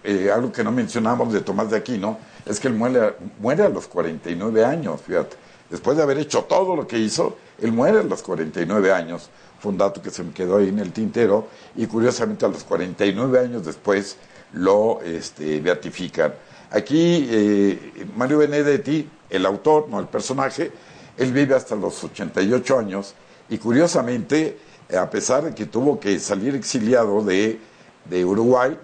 [0.04, 3.68] eh, algo que no mencionamos de Tomás de Aquino es que él muere, muere a
[3.68, 5.36] los 49 años, fíjate.
[5.70, 9.30] Después de haber hecho todo lo que hizo, él muere a los 49 años.
[9.60, 12.64] Fue un dato que se me quedó ahí en el tintero y curiosamente a los
[12.64, 14.16] 49 años después
[14.54, 16.34] lo este, beatifican.
[16.70, 20.70] Aquí eh, Mario Benedetti, el autor, no el personaje,
[21.16, 23.14] él vive hasta los 88 años
[23.48, 24.58] y curiosamente,
[24.98, 27.58] a pesar de que tuvo que salir exiliado de,
[28.06, 28.78] de Uruguay,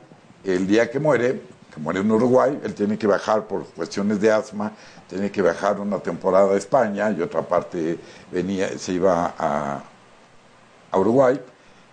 [0.45, 1.41] el día que muere,
[1.75, 4.73] que muere en Uruguay, él tiene que bajar por cuestiones de asma,
[5.09, 7.99] tiene que bajar una temporada a España y otra parte
[8.31, 9.83] venía, se iba a,
[10.91, 11.41] a Uruguay,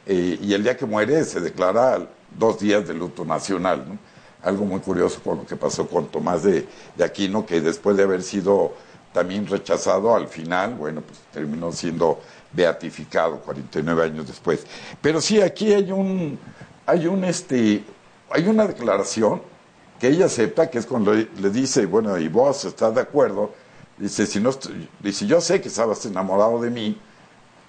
[0.06, 3.86] eh, y el día que muere se declara dos días de luto nacional.
[3.88, 3.98] ¿no?
[4.44, 8.04] Algo muy curioso por lo que pasó con Tomás de, de Aquino, que después de
[8.04, 8.74] haber sido
[9.12, 12.20] también rechazado al final, bueno, pues terminó siendo
[12.52, 14.66] beatificado 49 años después.
[15.02, 16.38] Pero sí, aquí hay un,
[16.86, 17.84] hay un, este,
[18.30, 19.42] hay una declaración
[20.00, 23.54] que ella acepta, que es cuando le, dice, bueno, y vos estás de acuerdo,
[23.98, 24.52] dice, si no
[25.00, 26.98] dice, yo sé que estabas enamorado de mí,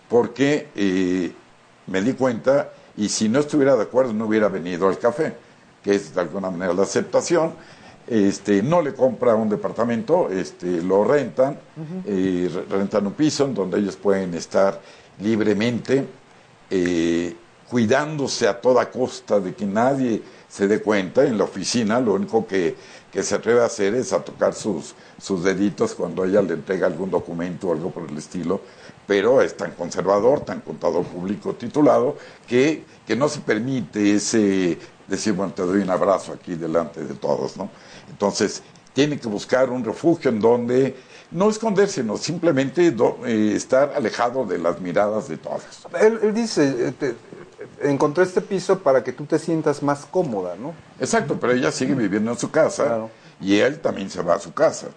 [0.09, 1.33] porque eh,
[1.87, 5.35] me di cuenta y si no estuviera de acuerdo no hubiera venido al café,
[5.83, 7.53] que es de alguna manera la aceptación.
[8.09, 11.59] Este, no le compra un departamento, este, lo rentan,
[12.05, 14.81] eh, re- rentan un piso en donde ellos pueden estar
[15.21, 16.07] libremente,
[16.71, 17.35] eh,
[17.69, 21.25] cuidándose a toda costa de que nadie se dé cuenta.
[21.25, 22.77] En la oficina lo único que,
[23.17, 26.87] que se atreve a hacer es a tocar sus, sus deditos cuando ella le entrega
[26.87, 28.61] algún documento o algo por el estilo,
[29.07, 35.33] pero es tan conservador, tan contador público titulado, que, que no se permite ese decir,
[35.33, 37.71] bueno, te doy un abrazo aquí delante de todos, ¿no?
[38.11, 40.95] Entonces, tiene que buscar un refugio en donde
[41.31, 45.63] no esconderse, sino simplemente do- eh, estar alejado de las miradas de todos.
[45.99, 47.15] Él, dice, eh,
[47.83, 50.75] encontré este piso para que tú te sientas más cómoda, ¿no?
[51.01, 53.11] Exacto, pero ella sigue viviendo en su casa Claro.
[53.41, 54.89] y él también se va a su casa.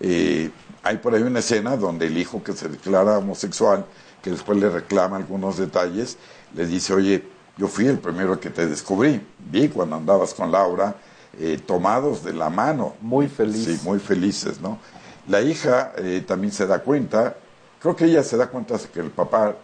[0.00, 0.50] Eh,
[0.82, 3.84] hay por ahí una escena donde el hijo que se declara homosexual,
[4.22, 6.16] que después le reclama algunos detalles,
[6.54, 7.24] le dice, oye,
[7.56, 10.94] yo fui el primero que te descubrí, vi cuando andabas con Laura,
[11.38, 12.94] eh, tomados de la mano.
[13.00, 13.64] Muy feliz.
[13.64, 14.78] Sí, muy felices, ¿no?
[15.28, 17.36] La hija eh, también se da cuenta,
[17.80, 19.54] creo que ella se da cuenta que el papá,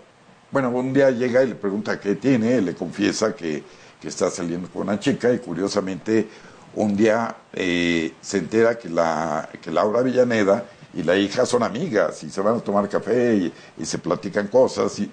[0.51, 3.63] bueno, un día llega y le pregunta qué tiene, le confiesa que,
[4.01, 6.29] que está saliendo con una chica y curiosamente
[6.75, 12.23] un día eh, se entera que, la, que Laura Villaneda y la hija son amigas
[12.23, 15.11] y se van a tomar café y, se platican cosas y,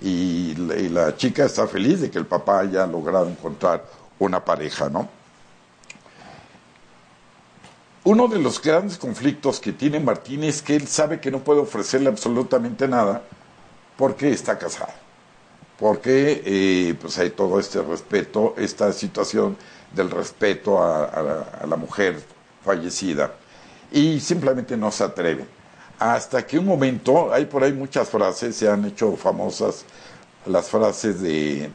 [0.00, 3.84] y y la chica está feliz de que el papá haya logrado encontrar
[4.18, 5.08] una pareja, ¿no?
[8.04, 11.60] Uno de los grandes conflictos que tiene Martín es que él sabe que no puede
[11.60, 13.22] ofrecerle absolutamente nada
[13.98, 14.94] porque está casado.
[15.78, 19.56] Porque eh, pues hay todo este respeto, esta situación
[19.94, 22.20] del respeto a, la- mujer
[22.64, 23.34] fallecida.
[23.92, 25.46] Y simplemente no se atreve.
[25.98, 29.84] hasta que un momento, hay por ahí muchas frases, se han hecho famosas
[30.46, 31.70] las frases de,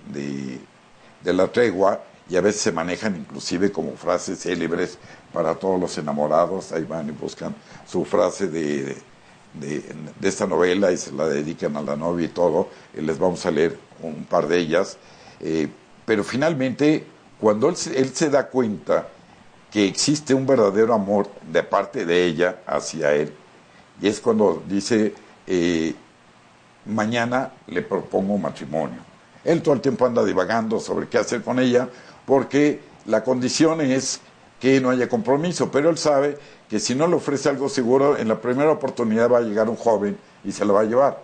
[1.24, 4.98] de, la tregua y a veces se manejan inclusive como frases célebres
[5.34, 7.56] para todos los enamorados, ahí van y buscan
[7.88, 8.98] su frase de, de,
[10.22, 13.52] esta novela y se la dedican a la novia y todo, y les vamos a
[13.52, 14.98] leer un par de ellas,
[15.40, 15.68] eh,
[16.06, 17.06] pero finalmente
[17.40, 19.08] cuando él, él se da cuenta
[19.72, 23.34] que existe un verdadero amor de parte de ella hacia él,
[24.02, 25.14] y es cuando dice,
[25.48, 25.94] eh,
[26.86, 29.00] mañana le propongo matrimonio.
[29.44, 31.90] Él todo el tiempo anda divagando sobre qué hacer con ella,
[32.26, 34.22] porque la condición es
[34.60, 36.38] que no haya compromiso, pero él sabe
[36.74, 39.76] que si no le ofrece algo seguro, en la primera oportunidad va a llegar un
[39.76, 41.24] joven y se lo va a llevar.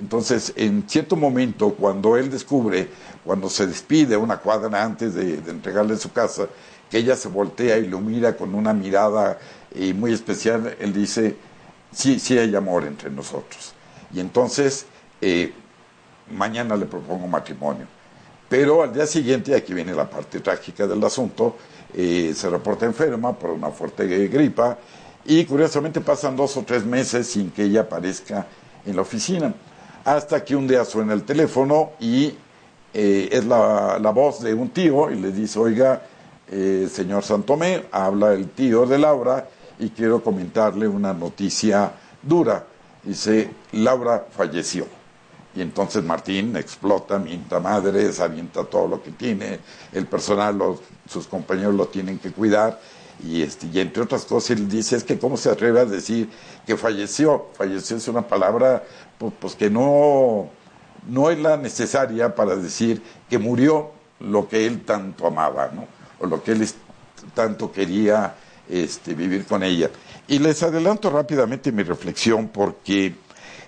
[0.00, 2.88] Entonces, en cierto momento, cuando él descubre,
[3.24, 6.48] cuando se despide una cuadra antes de, entregarle su casa,
[6.90, 9.38] que ella se voltea y lo mira con una mirada
[9.72, 11.36] eh, muy especial, él dice,
[11.92, 13.74] sí, sí hay amor entre nosotros.
[14.12, 14.84] Y entonces,
[15.20, 15.52] eh,
[16.28, 17.86] mañana le propongo matrimonio.
[18.48, 21.56] Pero al día siguiente, aquí viene la parte trágica del asunto,
[21.94, 24.78] eh, se reporta enferma por una fuerte gripa
[25.24, 28.46] y curiosamente pasan dos o tres meses sin que ella aparezca
[28.84, 29.54] en la oficina.
[30.04, 32.34] Hasta que un día suena el teléfono y
[32.94, 36.02] eh, es la, voz de un tío y le dice, oiga,
[36.48, 39.46] señor Santomé, habla el tío de Laura
[39.78, 42.64] y quiero comentarle una noticia dura.
[43.02, 44.86] Dice, Laura falleció.
[45.54, 49.58] Y entonces Martín explota, mienta madres, avienta todo lo que tiene,
[49.92, 50.56] el personal,
[51.08, 52.80] sus compañeros lo tienen que cuidar.
[53.24, 56.28] Y, este, y entre otras cosas él dice, es que cómo se atreve a decir
[56.66, 57.46] que falleció.
[57.54, 58.84] Falleció es una palabra
[59.18, 60.48] pues, pues que no,
[61.08, 63.90] no es la necesaria para decir que murió
[64.20, 65.86] lo que él tanto amaba, ¿no?
[66.20, 66.68] o lo que él
[67.34, 68.34] tanto quería
[68.68, 69.90] este, vivir con ella.
[70.26, 73.14] Y les adelanto rápidamente mi reflexión porque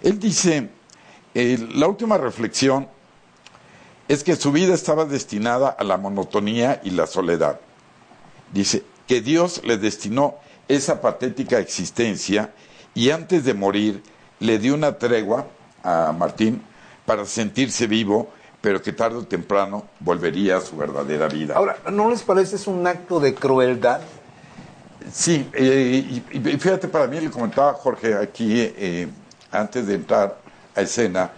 [0.02, 0.68] él dice,
[1.34, 2.86] la última reflexión
[4.10, 7.60] es que su vida estaba destinada a la monotonía y la soledad.
[8.52, 10.34] Dice que Dios le destinó
[10.66, 12.52] esa patética existencia
[12.92, 14.02] y antes de morir
[14.40, 15.46] le dio una tregua
[15.84, 16.60] a Martín
[17.06, 18.28] para sentirse vivo,
[18.60, 21.54] pero que tarde o temprano volvería a su verdadera vida.
[21.54, 24.00] Ahora, ¿no les parece es un acto de crueldad?
[25.12, 29.06] Sí, eh, y, fíjate, para mí le comentaba Jorge aquí eh,
[29.52, 30.36] antes de entrar
[30.74, 31.30] a escena,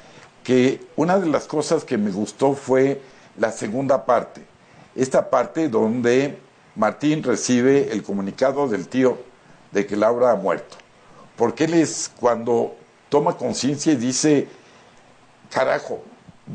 [0.43, 3.01] que una de las cosas que me gustó fue
[3.39, 4.43] la segunda parte,
[4.95, 6.39] esta parte donde
[6.77, 9.19] Martín recibe el comunicado del tío
[9.71, 10.77] de que Laura ha muerto,
[11.37, 12.75] porque él es cuando
[13.09, 14.49] toma conciencia y dice,
[15.51, 16.03] carajo,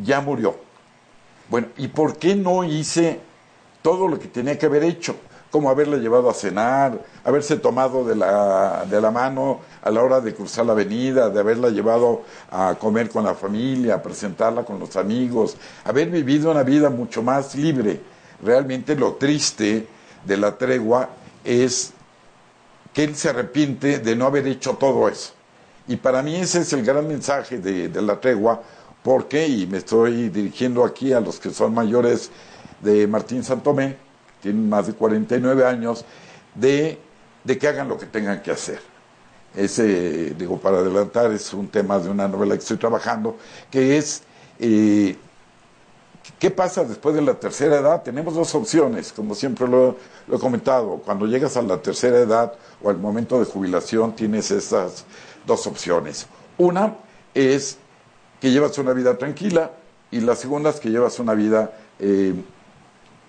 [0.04, 0.56] ya murió.
[1.50, 3.20] Bueno, ¿y por qué no hice
[3.82, 5.16] todo lo que tenía que haber hecho?
[5.58, 10.22] Como haberla llevado a cenar, haberse tomado de la, de la mano a la hora
[10.22, 14.78] de cruzar la avenida, de haberla llevado a comer con la familia, a presentarla con
[14.78, 18.00] los amigos, haber vivido una vida mucho más libre.
[18.44, 19.88] Realmente lo triste
[20.24, 21.10] de la tregua
[21.44, 21.92] es
[22.94, 25.32] que él se arrepiente de no haber hecho todo eso.
[25.88, 28.62] Y para mí ese es el gran mensaje de, de la tregua,
[29.02, 32.30] porque, y me estoy dirigiendo aquí a los que son mayores
[32.80, 34.06] de Martín Santomé,
[34.42, 36.06] tienen más de 49 años,
[36.56, 36.98] de,
[37.44, 38.80] de que hagan lo que tengan que hacer.
[39.56, 43.38] Ese, digo, para adelantar, es un tema de una novela que estoy trabajando,
[43.72, 44.22] que es,
[44.60, 45.16] eh,
[46.38, 48.04] ¿qué pasa después de la tercera edad?
[48.04, 49.98] Tenemos dos opciones, como siempre lo,
[50.32, 55.06] he comentado, cuando llegas a la tercera edad o al momento de jubilación tienes esas
[55.46, 56.28] dos opciones.
[56.58, 56.96] Una
[57.34, 57.78] es
[58.40, 59.72] que llevas una vida tranquila
[60.12, 62.36] y la segunda es que llevas una vida eh,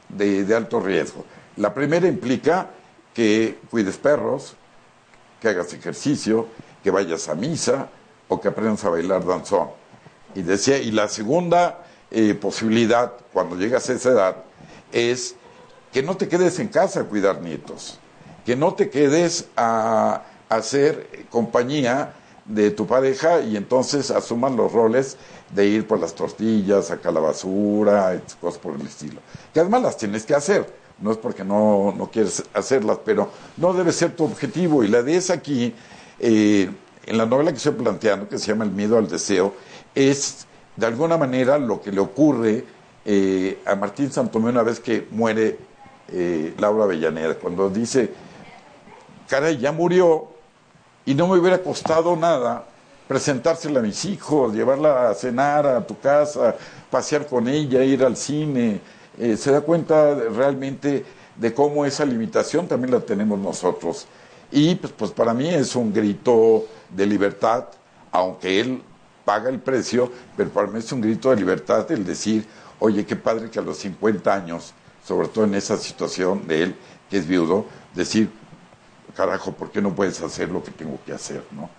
[0.08, 1.24] de, alto riesgo.
[1.56, 2.70] La primera implica
[3.14, 4.54] que cuides perros,
[5.40, 6.46] que hagas ejercicio,
[6.82, 7.88] que vayas a misa
[8.28, 9.70] o que aprendas a bailar danzón.
[10.34, 14.36] Y decía, y la segunda eh, posibilidad, cuando llegas a esa edad,
[14.92, 15.36] es
[15.92, 17.98] que no te quedes en casa a cuidar nietos,
[18.44, 25.16] que no te quedes a, hacer compañía de tu pareja y entonces asuman los roles
[25.50, 29.20] de ir por las tortillas, sacar la basura, cosas por el estilo.
[29.52, 33.72] Que además las tienes que hacer, no es porque no, no quieres hacerlas, pero no
[33.72, 34.84] debe ser tu objetivo.
[34.84, 35.74] Y la de esa aquí,
[36.18, 36.70] eh,
[37.06, 39.54] en la novela que estoy planteando, que se llama El miedo al deseo,
[39.94, 40.46] es
[40.76, 42.64] de alguna manera lo que le ocurre
[43.04, 45.58] eh, a Martín Santomé una vez que muere
[46.08, 48.12] eh, Laura Avellaneda, cuando dice,
[49.28, 50.28] caray, ya murió
[51.04, 52.66] y no me hubiera costado nada
[53.08, 56.54] presentársela a mis hijos, llevarla a cenar a tu casa,
[56.90, 58.80] pasear con ella, ir al cine.
[59.18, 61.04] Eh, se da cuenta realmente
[61.34, 64.06] de cómo esa limitación también la tenemos nosotros.
[64.52, 67.64] Y pues, pues para mí es un grito de libertad,
[68.12, 68.82] aunque él
[69.24, 72.46] paga el precio, pero para mí es un grito de libertad el decir,
[72.78, 74.72] oye, qué padre que a los 50 años,
[75.04, 76.74] sobre todo en esa situación de él,
[77.10, 78.30] que es viudo, decir,
[79.16, 81.42] carajo, ¿por qué no puedes hacer lo que tengo que hacer?
[81.50, 81.70] ¿no?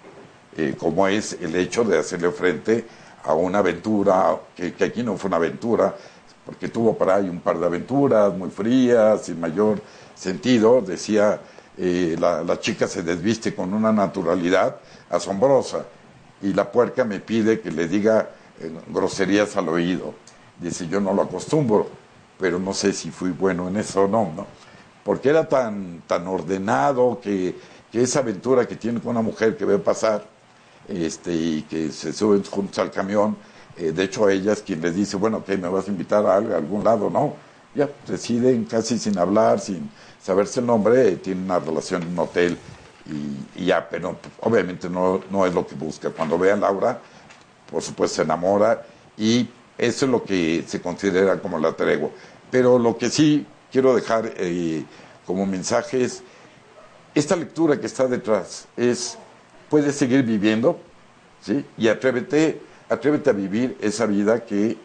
[0.57, 2.85] Eh, como es el hecho de hacerle frente
[3.23, 5.95] a una aventura, que, aquí no fue una aventura,
[6.45, 9.81] porque tuvo para ahí un par de aventuras muy frías, sin mayor
[10.15, 11.39] sentido, decía,
[11.77, 14.77] eh, la, la chica se desviste con una naturalidad
[15.09, 15.85] asombrosa
[16.41, 18.29] y la puerca me pide que le diga
[18.59, 20.13] eh, groserías al oído.
[20.59, 21.87] Dice, yo no lo acostumbro,
[22.39, 24.47] pero no sé si fui bueno en eso o no, ¿no?
[25.03, 27.55] Porque era tan, tan ordenado que,
[27.91, 30.23] esa aventura que tiene con una mujer que ve pasar
[30.89, 33.37] este, y que se suben juntos al camión,
[33.77, 35.57] eh, de hecho ella es quien le dice, bueno, ¿qué?
[35.57, 37.09] ¿Me vas a invitar a, algún lado?
[37.09, 37.35] No,
[37.75, 39.89] ya deciden casi sin hablar, sin
[40.21, 42.57] saberse el nombre, tienen una relación en un hotel
[43.55, 46.09] y, ya, pero obviamente no, no es lo que busca.
[46.09, 46.99] Cuando ve a Laura,
[47.69, 48.85] por supuesto se enamora
[49.17, 52.09] y eso es lo que se considera como la tregua.
[52.51, 54.83] Pero lo que sí quiero dejar eh,
[55.25, 56.23] como mensaje es,
[57.15, 59.17] esta lectura que está detrás es,
[59.69, 60.79] puedes seguir viviendo,
[61.41, 61.65] ¿sí?
[61.77, 64.77] Y atrévete, atrévete a vivir esa vida que,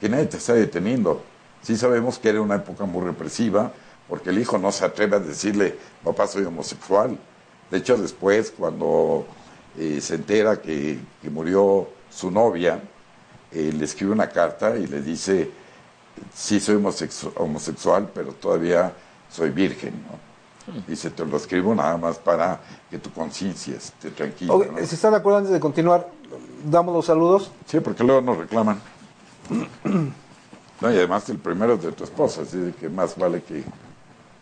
[0.00, 1.22] que nadie te está deteniendo.
[1.62, 3.72] Sí sabemos que era una época muy represiva,
[4.08, 7.18] porque el hijo no se atreve a decirle, papá soy homosexual,
[7.70, 9.26] de hecho, después, cuando
[9.78, 10.98] eh, se entera que,
[11.30, 12.80] murió su novia,
[13.52, 15.50] eh, le escribe una carta y le dice,
[16.34, 16.82] sí soy
[17.36, 18.92] homosexual, pero todavía
[19.30, 19.94] soy virgen.
[20.86, 22.60] Dice, te lo escribo nada más para
[22.90, 24.54] que tu conciencia esté tranquila.
[24.84, 26.08] Si están de acuerdo antes de continuar,
[26.64, 27.50] damos los saludos.
[27.66, 28.80] Sí, porque luego nos reclaman.
[29.50, 33.64] no, y además el primero es de tu esposa, así que más vale que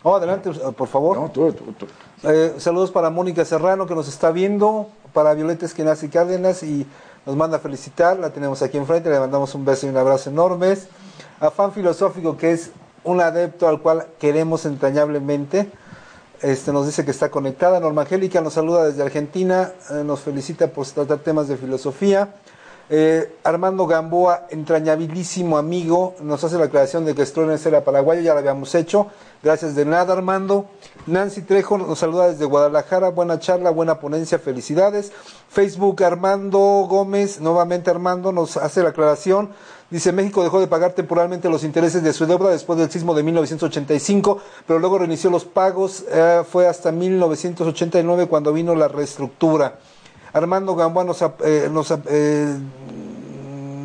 [0.01, 1.17] Oh, adelante, por favor.
[1.17, 1.53] No, tú,
[2.23, 6.87] eh, saludos para Mónica Serrano, que nos está viendo, para Violeta Esquenazi Cárdenas, y
[7.25, 10.29] nos manda a felicitar, la tenemos aquí enfrente, le mandamos un beso y un abrazo
[10.29, 10.87] enormes.
[11.41, 12.71] A Fan Filosófico, que es
[13.03, 15.69] un adepto al cual queremos entrañablemente,
[16.41, 17.79] este, nos dice que está conectada.
[17.79, 22.35] Norma Angélica nos saluda desde Argentina, eh, nos felicita por tratar temas de filosofía.
[22.91, 28.33] Eh, Armando Gamboa, entrañabilísimo amigo, nos hace la aclaración de que Strones era paraguayo, ya
[28.33, 29.07] lo habíamos hecho.
[29.43, 30.65] Gracias de nada, Armando.
[31.05, 33.09] Nancy Trejo nos saluda desde Guadalajara.
[33.09, 35.11] Buena charla, buena ponencia, felicidades.
[35.49, 36.59] Facebook, Armando
[36.89, 39.49] Gómez, nuevamente Armando, nos hace la aclaración.
[39.91, 43.21] Dice, México dejó de pagar temporalmente los intereses de su deuda después del sismo de
[43.23, 46.05] 1985, pero luego reinició los pagos.
[46.09, 49.77] Eh, fue hasta 1989 cuando vino la reestructura.
[50.33, 52.57] Armando Gamboa nos, eh, eh,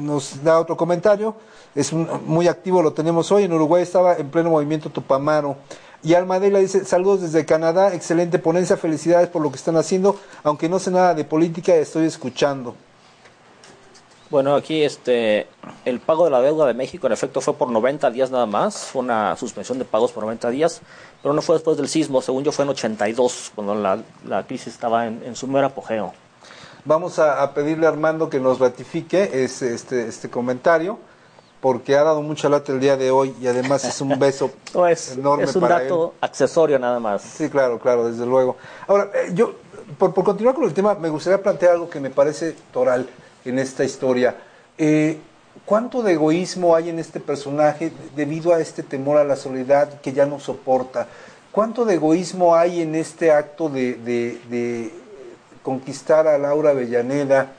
[0.03, 1.35] nos, da otro comentario,
[1.75, 5.57] es muy activo, lo tenemos hoy, en Uruguay estaba en pleno movimiento Tupamaro.
[6.03, 10.69] Y Almadela dice, saludos desde Canadá, excelente ponencia, felicidades por lo que están haciendo, aunque
[10.69, 12.75] no sé nada de política, estoy escuchando.
[14.29, 15.47] Bueno, aquí este,
[15.85, 18.77] el pago de la deuda de México en efecto fue por 90 días nada más,
[18.79, 20.83] fue una suspensión de pagos por 90 días,
[21.23, 24.75] pero no fue después del sismo, según yo fue en 82, cuando la, la crisis
[24.75, 26.13] estaba en, en su mero apogeo.
[26.87, 30.99] Vamos a, pedirle a Armando que nos ratifique este, este, este, comentario,
[31.63, 34.51] porque ha dado mucha lata el día de hoy y además es un beso
[34.91, 37.23] es, enorme Es un dato accesorio nada más.
[37.23, 38.59] Sí, claro, claro, desde luego.
[38.87, 39.55] Ahora, eh, yo,
[39.97, 43.09] por, continuar con el tema, me gustaría plantear algo que me parece toral
[43.47, 44.37] en esta historia.
[44.77, 45.19] Eh,
[45.65, 50.13] ¿Cuánto de egoísmo hay en este personaje debido a este temor a la soledad que
[50.13, 51.07] ya no soporta?
[51.51, 54.91] ¿Cuánto de egoísmo hay en este acto de
[55.65, 57.55] conquistar a Laura Avellaneda,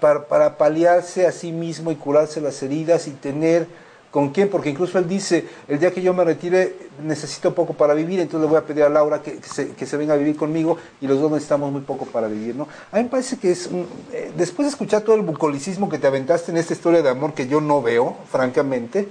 [0.00, 3.68] para paliarse a sí mismo y curarse las heridas y tener
[4.10, 6.74] con quién, porque incluso él dice, el día que yo me retire
[7.04, 10.16] necesito poco para vivir, entonces le voy a pedir a Laura que, se, venga a
[10.16, 12.66] vivir conmigo y los dos necesitamos muy poco para vivir, ¿no?
[12.90, 13.68] A mí me parece que es,
[14.12, 17.34] eh, después de escuchar todo el bucolicismo que te aventaste en esta historia de amor
[17.34, 19.08] que yo no veo, francamente,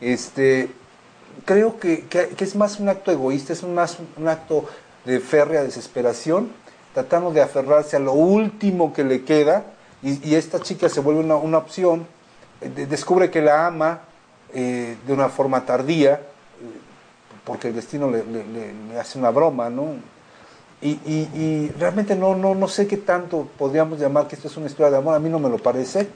[0.00, 0.70] este,
[1.44, 2.04] creo que,
[2.38, 4.64] es más un acto egoísta, es más un acto
[5.04, 6.50] de férrea desesperación
[6.96, 9.64] tratando de aferrarse a lo último que le queda
[10.02, 12.06] y, esta chica se vuelve una, opción,
[12.62, 14.00] eh, descubre que la ama
[14.54, 16.20] eh, de una forma tardía, eh,
[17.44, 18.24] porque el destino le,
[18.98, 19.88] hace una broma, ¿no?
[20.80, 24.90] Y, realmente no, no, no sé qué tanto podríamos llamar que esto es una historia
[24.90, 26.08] de amor, a mí no me lo parece.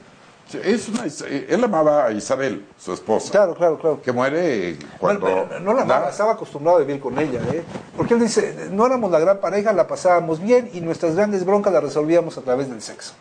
[0.53, 3.31] Es una, él amaba a Isabel, su esposa.
[3.31, 4.01] Claro, claro, claro.
[4.01, 5.47] Que muere cuando...
[5.61, 7.63] no la amaba, estaba acostumbrado a vivir con ella, ¿eh?
[7.95, 11.71] Porque él dice, no éramos la gran pareja, la pasábamos bien y nuestras grandes broncas
[11.71, 13.13] las resolvíamos a través del sexo.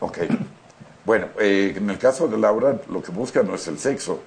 [0.00, 0.18] Ok.
[1.04, 4.20] Bueno, eh, en el caso de Laura, lo que busca no es el sexo.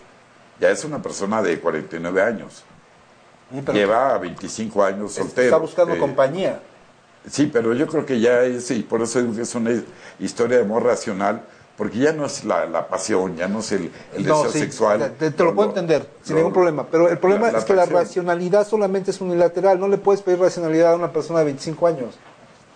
[0.60, 2.64] Ya es una persona de 49 años.
[3.74, 5.48] Lleva 25 años soltero.
[5.48, 6.60] Está buscando eh, compañía.
[7.30, 9.72] Sí, pero yo creo que ya es, y por eso digo que es una
[10.20, 11.43] historia de amor racional,
[11.78, 15.13] porque ya no es la, pasión, ya no es el, deseo sexual.
[15.19, 16.88] Te, te lo puedo entender, sin ningún problema.
[16.89, 19.80] Pero el problema es que la racionalidad solamente es unilateral.
[19.80, 22.15] No le puedes pedir racionalidad a una persona de 25 años.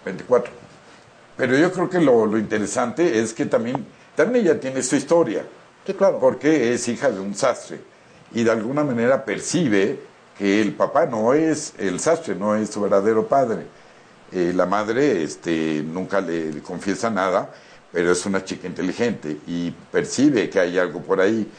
[0.04, 0.52] 24.
[1.38, 3.86] Pero yo creo que lo, lo interesante es que también,
[4.16, 5.45] también ella tiene su historia.
[5.86, 6.20] Sí, claro.
[6.20, 7.80] Porque es hija de un sastre.
[8.34, 9.97] Y de alguna manera percibe
[10.38, 13.66] que el papá no es el sastre, no es su verdadero padre.
[14.34, 17.50] Eh, la madre este, nunca le confiesa nada
[17.92, 21.50] pero es una chica inteligente y percibe que hay algo por ahí.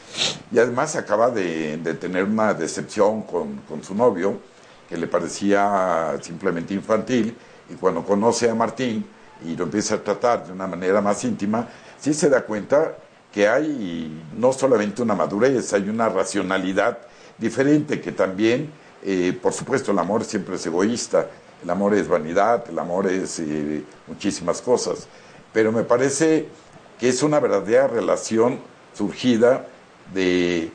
[0.51, 4.39] Y además acaba de, tener una decepción con, su novio,
[4.87, 7.35] que le parecía simplemente infantil,
[7.69, 9.05] y cuando conoce a Martín
[9.45, 11.67] y lo empieza a tratar de una manera más íntima,
[11.99, 12.95] sí se da cuenta
[13.31, 16.97] que hay no solamente una madurez, hay una racionalidad
[17.37, 18.69] diferente que también,
[19.03, 21.27] eh, por supuesto, el amor siempre es egoísta,
[21.63, 25.07] el amor es vanidad, el amor es eh, muchísimas cosas
[25.53, 26.47] pero me parece
[26.99, 28.59] que es una verdadera relación
[28.93, 29.67] surgida
[30.13, 30.71] de,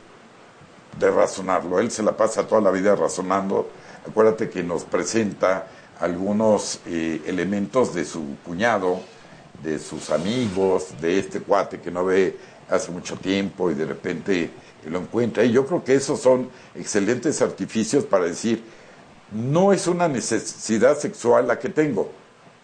[0.98, 1.78] razonarlo.
[1.78, 3.68] Él se la pasa toda la vida razonando.
[4.08, 5.66] Acuérdate que nos presenta
[6.00, 9.00] algunos eh, elementos de su cuñado,
[9.62, 12.36] de sus amigos, de este cuate que no ve
[12.68, 14.50] hace mucho tiempo y de repente
[14.86, 15.44] lo encuentra.
[15.44, 18.62] Y yo creo que esos son excelentes artificios para decir,
[19.32, 22.10] no es una necesidad sexual la que tengo,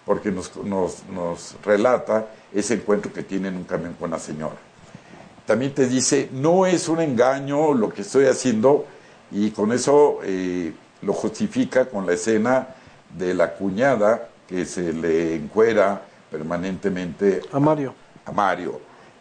[0.05, 4.57] porque nos, nos, nos relata ese encuentro que tiene en un camión con la señora.
[5.47, 8.87] También te dice, no es un engaño lo que estoy haciendo
[9.31, 10.73] y con eso eh,
[11.03, 12.69] lo justifica con la escena
[13.17, 17.95] de la cuñada que se le encuera permanentemente a Mario.
[18.25, 18.81] A Mario.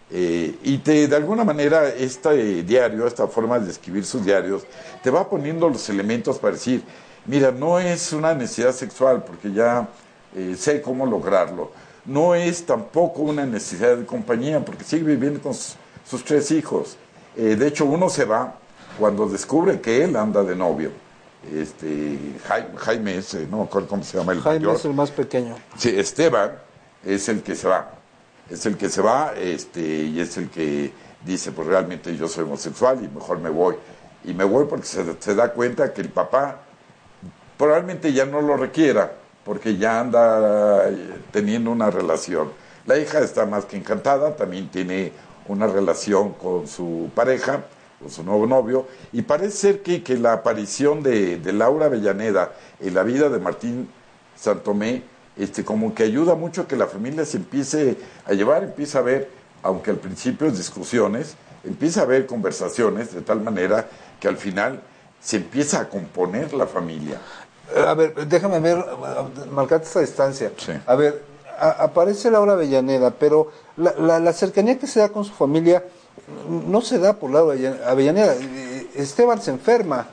[0.10, 4.64] Eh, y te, de alguna manera este diario, esta forma de escribir sus diarios,
[5.02, 6.84] te va poniendo los elementos para decir,
[7.26, 9.88] mira, no es una necesidad sexual, porque ya
[10.36, 11.72] eh, sé cómo lograrlo.
[12.06, 16.98] No es tampoco una necesidad de compañía, porque sigue viviendo con sus, tres hijos.
[17.36, 18.58] Eh, de hecho, uno se va
[19.00, 20.92] cuando descubre que él anda de novio.
[21.54, 22.18] Este,
[22.78, 25.56] Jaime, ese, no me cómo se llama el Jaime es el más pequeño.
[25.76, 26.52] Sí, Esteban
[27.04, 27.92] es el que se va.
[28.50, 30.92] Es el que se va este, y es el que
[31.26, 33.76] dice, pues realmente yo soy homosexual y mejor me voy.
[34.24, 36.62] Y me voy porque se, se da cuenta que el papá
[37.58, 39.14] probablemente ya no lo requiera,
[39.44, 42.52] porque ya anda eh, teniendo una relación.
[42.86, 45.12] La hija está más que encantada, también tiene
[45.48, 47.64] una relación con su pareja,
[48.00, 52.54] con su nuevo novio, y parece ser que, que la aparición de, de, Laura Avellaneda
[52.80, 53.90] en la vida de Martín
[54.36, 55.04] Santomé,
[55.38, 59.04] este, como que ayuda mucho a que la familia se empiece a llevar, empieza a
[59.04, 59.30] ver,
[59.64, 63.88] aunque al principio es discusiones, empieza a haber conversaciones de tal manera
[64.20, 64.82] que al final
[65.22, 67.22] se empieza a componer la familia.
[67.76, 68.84] A ver, déjame ver,
[69.52, 70.52] marcarte esta distancia.
[70.86, 71.24] A ver,
[71.58, 75.84] aparece Laura Avellaneda, pero la, la, cercanía que se da con su familia
[76.50, 77.56] no se da por Laura
[77.88, 78.36] Avellaneda.
[78.96, 80.08] Esteban se enferma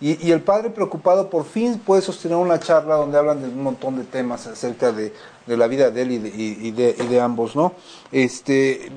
[0.00, 3.62] y, y, el padre preocupado por fin puede sostener una charla donde hablan de un
[3.62, 5.12] montón de temas acerca de,
[5.46, 7.72] de la vida de él y de, y de, y de ambos, ¿no?
[8.10, 8.90] Este,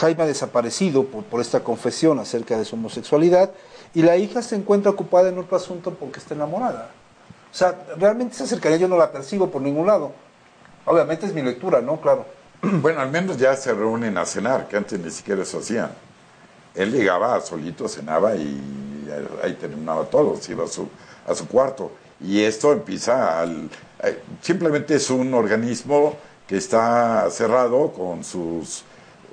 [0.00, 3.52] Jaime ha desaparecido por, por esta confesión acerca de su homosexualidad
[3.94, 6.90] y la hija se encuentra ocupada en otro asunto porque está enamorada.
[7.52, 10.12] O sea, realmente esa cercanía yo no la percibo por ningún lado.
[10.86, 12.00] Obviamente es mi lectura, ¿no?
[12.00, 12.24] Claro.
[12.62, 15.90] Bueno, al menos ya se reúnen a cenar, que antes ni siquiera eso hacían.
[16.74, 19.06] Él llegaba solito, cenaba y
[19.42, 20.88] ahí terminaba todo, se iba a su,
[21.26, 21.90] a su cuarto.
[22.20, 23.68] Y esto empieza al...
[24.02, 28.84] Eh, simplemente es un organismo que está cerrado con sus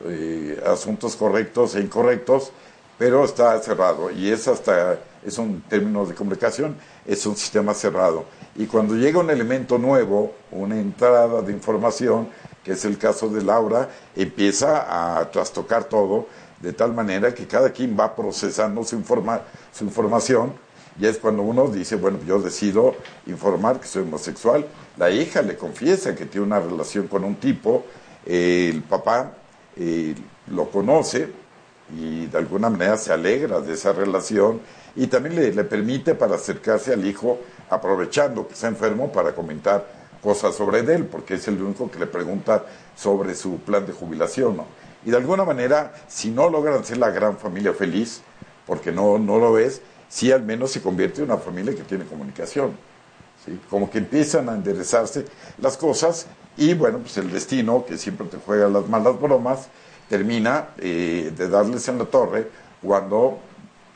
[0.06, 2.52] eh, asuntos correctos e incorrectos,
[2.98, 4.12] pero está cerrado.
[4.12, 6.76] Y es hasta, es un término de comunicación
[7.10, 8.26] es un sistema cerrado.
[8.56, 12.30] Y cuando llega un elemento nuevo, una entrada de información,
[12.64, 16.28] que es el caso de Laura, empieza a trastocar todo
[16.62, 19.42] de tal manera que cada quien va procesando su, informa
[19.74, 20.54] su información
[21.00, 22.94] y es cuando uno dice, bueno, yo decido
[23.26, 24.66] informar que soy homosexual.
[24.98, 27.86] La hija le confiesa que tiene una relación con un tipo,
[28.26, 29.32] el papá
[29.78, 30.14] eh,
[30.52, 31.32] lo conoce
[31.98, 34.62] y de alguna manera se alegra de esa relación
[34.96, 39.86] y también le, permite para acercarse al hijo aprovechando que está enfermo para comentar
[40.22, 42.66] cosas sobre él, porque es el único que le pregunta
[42.96, 44.58] sobre su plan de jubilación.
[44.58, 44.66] ¿no?
[45.06, 48.22] Y de alguna manera, si no logran ser la gran familia feliz,
[48.66, 52.06] porque no, no lo es, sí al menos se convierte en una familia que tiene
[52.06, 52.72] comunicación.
[53.46, 53.60] ¿sí?
[53.70, 55.26] Como que empiezan a enderezarse
[55.60, 56.28] las cosas
[56.58, 59.70] y bueno, pues el destino, que siempre te juega las malas bromas,
[60.10, 62.50] termina eh, de darles en la torre
[62.82, 63.40] cuando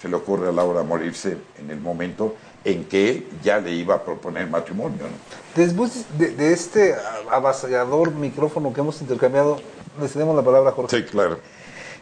[0.01, 4.03] se le ocurre a Laura morirse en el momento en que ya le iba a
[4.03, 4.99] proponer matrimonio.
[5.55, 6.95] Después de, este
[7.30, 9.59] avasallador micrófono que hemos intercambiado,
[9.99, 10.97] le cedemos la palabra a Jorge.
[10.97, 11.39] Sí, claro.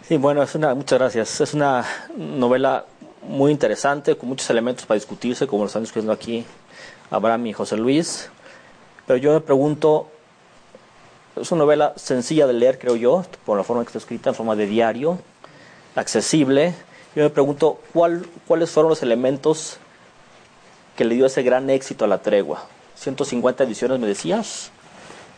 [0.07, 1.41] Sí, bueno, es una, muchas gracias.
[1.41, 1.86] Es una
[2.16, 2.86] novela
[3.24, 6.45] muy interesante, con muchos elementos para discutirse, como lo están discutiendo aquí
[7.09, 8.30] Abraham y José Luis.
[9.07, 10.09] Pero yo me pregunto,
[11.36, 14.36] es una novela sencilla de leer, creo yo, por la forma que está escrita, en
[14.36, 15.19] forma de diario,
[15.95, 16.73] accesible.
[17.15, 19.77] Yo me pregunto, ¿cuál, ¿cuáles fueron los elementos
[20.95, 22.65] que le dio ese gran éxito a la tregua?
[22.95, 24.71] 150 ediciones, me decías.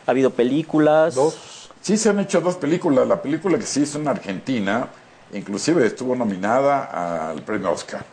[0.06, 1.14] ¿Ha habido películas?
[1.14, 1.70] Dos.
[1.80, 3.06] Sí, se han hecho dos películas.
[3.06, 4.88] La película que se hizo en Argentina,
[5.32, 8.04] inclusive estuvo nominada al premio Oscar,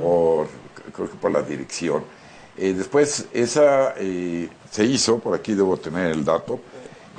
[0.00, 0.48] por,
[0.92, 2.04] creo que por la dirección.
[2.56, 6.60] Eh, después, esa eh, se hizo, por aquí debo tener el dato.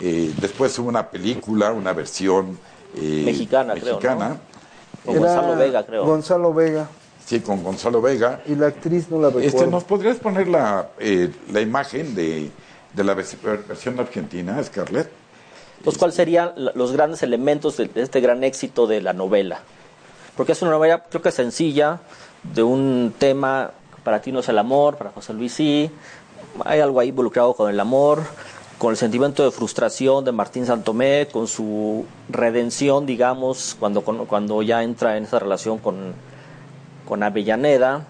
[0.01, 2.57] Eh, después hubo una película, una versión
[2.95, 4.37] mexicana, mexicana.
[5.05, 6.05] Con Gonzalo Vega, creo.
[6.05, 6.87] Gonzalo Vega.
[7.25, 8.41] Sí, con Gonzalo Vega.
[8.45, 9.47] Y la actriz no la recuerdo.
[9.47, 10.89] Este, ¿Nos podrías poner la,
[11.51, 12.51] la imagen de,
[12.93, 15.09] de la versión argentina, Scarlett?
[15.83, 19.59] Entonces, ¿cuáles serían los grandes elementos de, este gran éxito de la novela?
[20.37, 21.99] Porque es una novela, creo que sencilla,
[22.41, 23.71] de un tema
[24.03, 25.91] para ti no es el amor, para José Luis sí.
[26.63, 28.23] Hay algo ahí involucrado con el amor,
[28.83, 34.83] con el sentimiento de frustración de Martín Santomé, con su redención, digamos, cuando, cuando ya
[34.83, 36.13] entra en esa relación con,
[37.07, 38.05] con Avellaneda,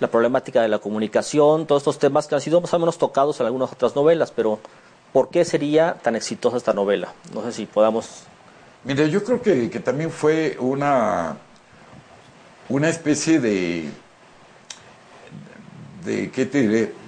[0.00, 3.38] la problemática de la comunicación, todos estos temas que han sido más o menos tocados
[3.40, 4.58] en algunas otras novelas, pero
[5.12, 7.12] ¿por qué sería tan exitosa esta novela?
[7.34, 8.22] No sé si podamos...
[8.84, 11.36] Mire, yo creo que, que también fue una,
[12.70, 13.90] una especie de
[16.06, 17.03] de, ¿qué te diré?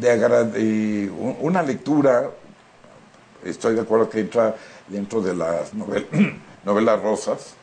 [0.00, 2.30] De, una lectura,
[3.44, 4.56] estoy de acuerdo que entra
[4.88, 5.72] dentro de las
[6.64, 7.54] novelas rosas,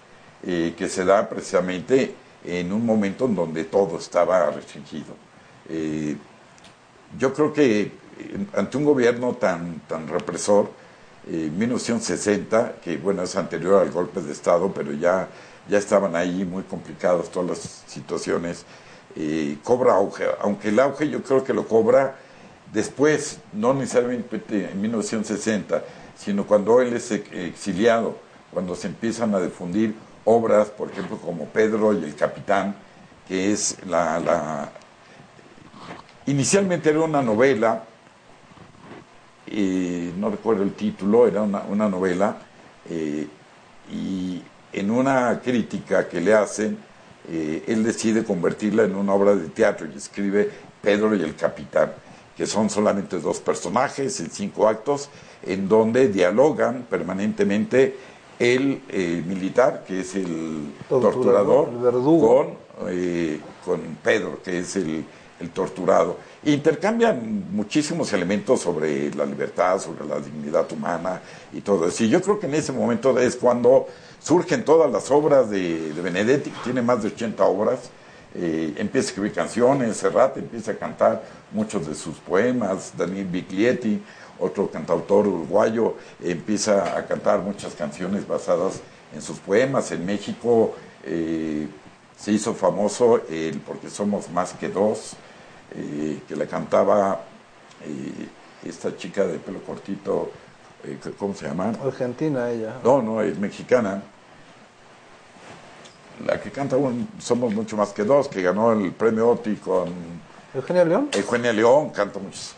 [0.46, 2.14] eh, que se da precisamente
[2.46, 5.16] en un momento en donde todo estaba restringido.
[5.68, 6.16] Eh,
[7.18, 7.92] yo creo que eh,
[8.56, 10.70] ante un gobierno tan, tan represor,
[11.28, 15.28] en 1960, que bueno, es anterior al golpe de Estado, pero ya,
[15.68, 18.64] ya estaban ahí muy complicadas todas las situaciones,
[19.64, 22.16] cobra auge, aunque el auge yo creo que lo cobra
[22.74, 25.84] después, no necesariamente en 1960,
[26.18, 28.18] sino cuando él es exiliado,
[28.52, 29.96] cuando se empiezan a difundir
[30.26, 32.76] obras, por ejemplo, como Pedro y el Capitán,
[33.28, 34.20] que es la...
[34.20, 34.72] la
[36.26, 37.84] inicialmente era una novela,
[40.18, 42.38] no recuerdo el título, era una, novela,
[42.90, 43.28] eh,
[43.90, 44.42] y
[44.74, 46.78] en una crítica que le hacen,
[47.30, 50.50] eh, él decide convertirla en una obra de teatro y escribe
[50.82, 51.94] Pedro y el Capitán,
[52.38, 55.10] que son solamente dos personajes en cinco actos,
[55.44, 57.98] en donde dialogan permanentemente
[58.40, 62.48] el eh, militar, que es el torturador, con,
[62.90, 65.04] eh, con Pedro, que es el,
[65.40, 66.18] el torturado.
[66.44, 71.22] Intercambian muchísimos elementos sobre la libertad, sobre la dignidad humana
[71.54, 72.04] y todo eso.
[72.04, 73.88] Y yo creo que en ese momento es cuando
[74.22, 77.80] surgen todas las obras de, Benedetti, que tiene más de 80 obras.
[78.36, 84.02] Eh, empieza a escribir canciones, Serrat empieza a cantar muchos de sus poemas, Daniel Biglietti,
[84.40, 88.82] otro cantautor uruguayo, empieza a cantar muchas canciones basadas
[89.14, 89.92] en sus poemas.
[89.92, 91.68] En México eh,
[92.18, 95.14] se hizo famoso el Porque somos más que dos,
[95.76, 97.22] eh, que le cantaba
[98.66, 100.32] esta chica de pelo cortito,
[101.18, 101.74] ¿cómo se llama?
[101.84, 102.76] Argentina ella.
[102.84, 104.02] No, no, es mexicana
[106.26, 106.78] la que canta
[107.20, 110.27] Somos Mucho Más que Dos, que ganó el premio OTI con...
[110.58, 111.10] Eugenia León.
[111.14, 112.54] Eugenia León, canta muchos,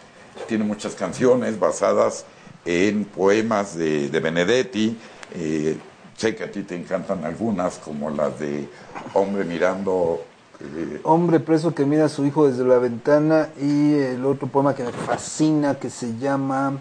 [0.48, 2.26] tiene muchas canciones basadas
[2.66, 4.98] en poemas de, Benedetti.
[5.36, 5.78] Eh,
[6.16, 8.68] sé que a ti te encantan algunas, como las de
[9.14, 10.24] Hombre mirando...
[10.62, 14.74] Eh, Hombre preso que mira a su hijo desde la ventana y el otro poema
[14.74, 16.78] que me fascina que se llama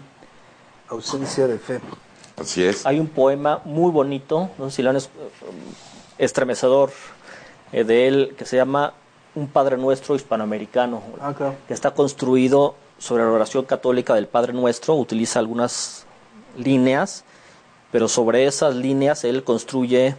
[0.87, 1.81] Ausencia de fe.
[2.37, 2.85] Así es.
[2.85, 4.97] Hay un poema muy bonito, no sé si lo han
[6.17, 6.91] estremecedor
[7.73, 8.93] eh, de él que se llama
[9.39, 11.33] Un Padre Nuestro hispanoamericano, ah,
[11.67, 16.05] que está construido sobre la oración católica del Padre Nuestro, utiliza algunas
[16.57, 17.23] líneas,
[17.91, 20.15] pero sobre esas líneas él construye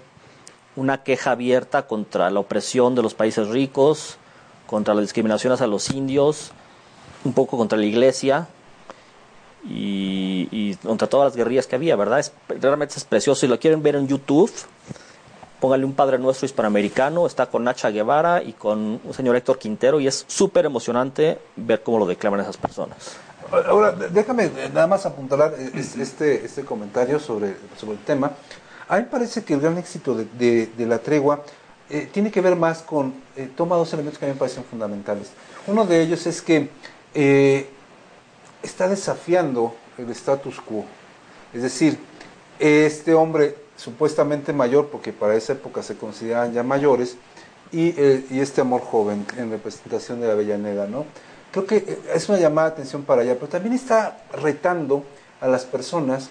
[0.75, 4.16] una queja abierta contra la opresión de los países ricos,
[4.66, 6.53] contra las discriminaciones a los indios,
[7.25, 8.49] un poco contra la iglesia
[9.68, 12.21] y, y contra todas las guerrillas que había, ¿verdad?
[12.21, 13.43] Es, realmente es precioso.
[13.43, 14.51] Si lo quieren ver en YouTube,
[15.61, 20.01] Póngale un Padre Nuestro hispanoamericano, está con Nacha Guevara y con un señor Héctor Quintero
[20.01, 23.17] y es súper emocionante ver cómo lo declaman esas personas.
[23.53, 28.33] Ahora, déjame nada más apuntalar este, este comentario sobre, sobre el tema.
[28.89, 31.43] A mí me parece que el gran éxito de, de, la tregua
[31.91, 34.65] eh, tiene que ver más con, eh, toma dos elementos que a mí me parecen
[34.65, 35.31] fundamentales.
[35.67, 36.71] Uno de ellos es que
[37.13, 37.69] eh,
[38.63, 40.87] está desafiando el status quo.
[41.53, 41.99] Es decir,
[42.59, 47.16] este hombre supuestamente mayor, porque para esa época se consideraban ya mayores,
[47.72, 47.95] y,
[48.31, 51.07] y este amor joven en representación de la Avellaneda, ¿no?
[51.53, 55.05] Creo que es una llamada de atención para allá, pero también está retando
[55.41, 56.31] a las personas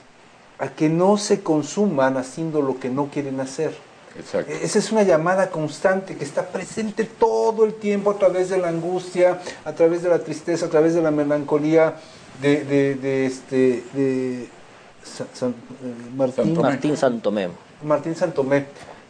[0.59, 3.73] a que no se consuman haciendo lo que no quieren hacer.
[4.17, 4.51] Exacto.
[4.51, 8.67] Esa es una llamada constante que está presente todo el tiempo a través de la
[8.67, 11.95] angustia, a través de la tristeza, a través de la melancolía
[12.41, 14.49] de, de, este de
[15.03, 15.53] San, eh,
[16.15, 17.49] Martín, Martín Santomé.
[17.83, 18.65] Martín Santomé.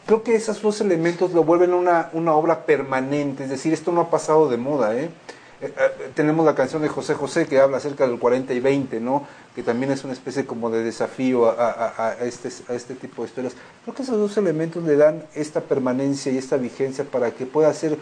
[0.05, 4.01] Creo que esos dos elementos lo vuelven una, una obra permanente, es decir, esto no
[4.01, 5.09] ha pasado de moda, ¿eh?
[5.61, 9.01] Eh, eh, tenemos la canción de José José que habla acerca del 40 y 20,
[9.01, 9.27] ¿no?
[9.53, 13.53] que también es una especie como de desafío a, este, a este tipo de historias.
[13.83, 17.73] Creo que esos dos elementos le dan esta permanencia y esta vigencia para que pueda
[17.73, 17.97] ser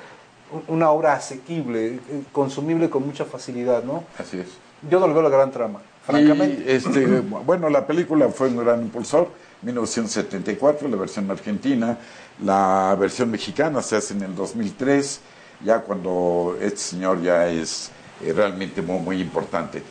[0.68, 2.00] una obra asequible, eh,
[2.32, 3.84] consumible con mucha facilidad.
[3.84, 4.04] ¿no?
[4.20, 4.50] Así es.
[4.88, 6.76] Yo no le veo la gran trama, francamente.
[6.76, 9.30] este, bueno, la película fue un gran impulsor,
[9.62, 11.98] 1974, la versión argentina,
[12.44, 15.20] la versión mexicana se hace en el 2003
[15.64, 17.92] ya cuando este señor ya es
[18.24, 19.82] eh, realmente muy, importante.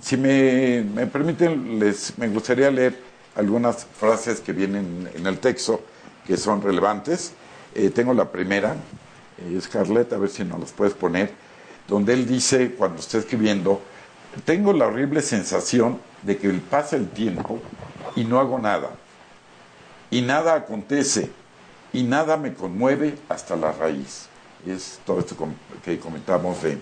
[0.00, 2.98] si me, permiten, les, me gustaría leer
[3.36, 5.80] algunas frases que vienen en el texto
[6.26, 7.32] que son relevantes.
[7.74, 8.76] Eh, tengo la primera,
[9.38, 11.32] eh, Scarlett, a ver si nos las puedes poner,
[11.88, 13.80] donde él dice, cuando está escribiendo,
[14.44, 17.60] tengo la horrible sensación de que pasa el tiempo
[18.16, 18.90] y no hago nada.
[20.10, 21.30] Y nada acontece
[21.92, 24.28] y nada me conmueve hasta la raíz
[24.66, 25.36] es todo esto
[25.84, 26.78] que comentamos de,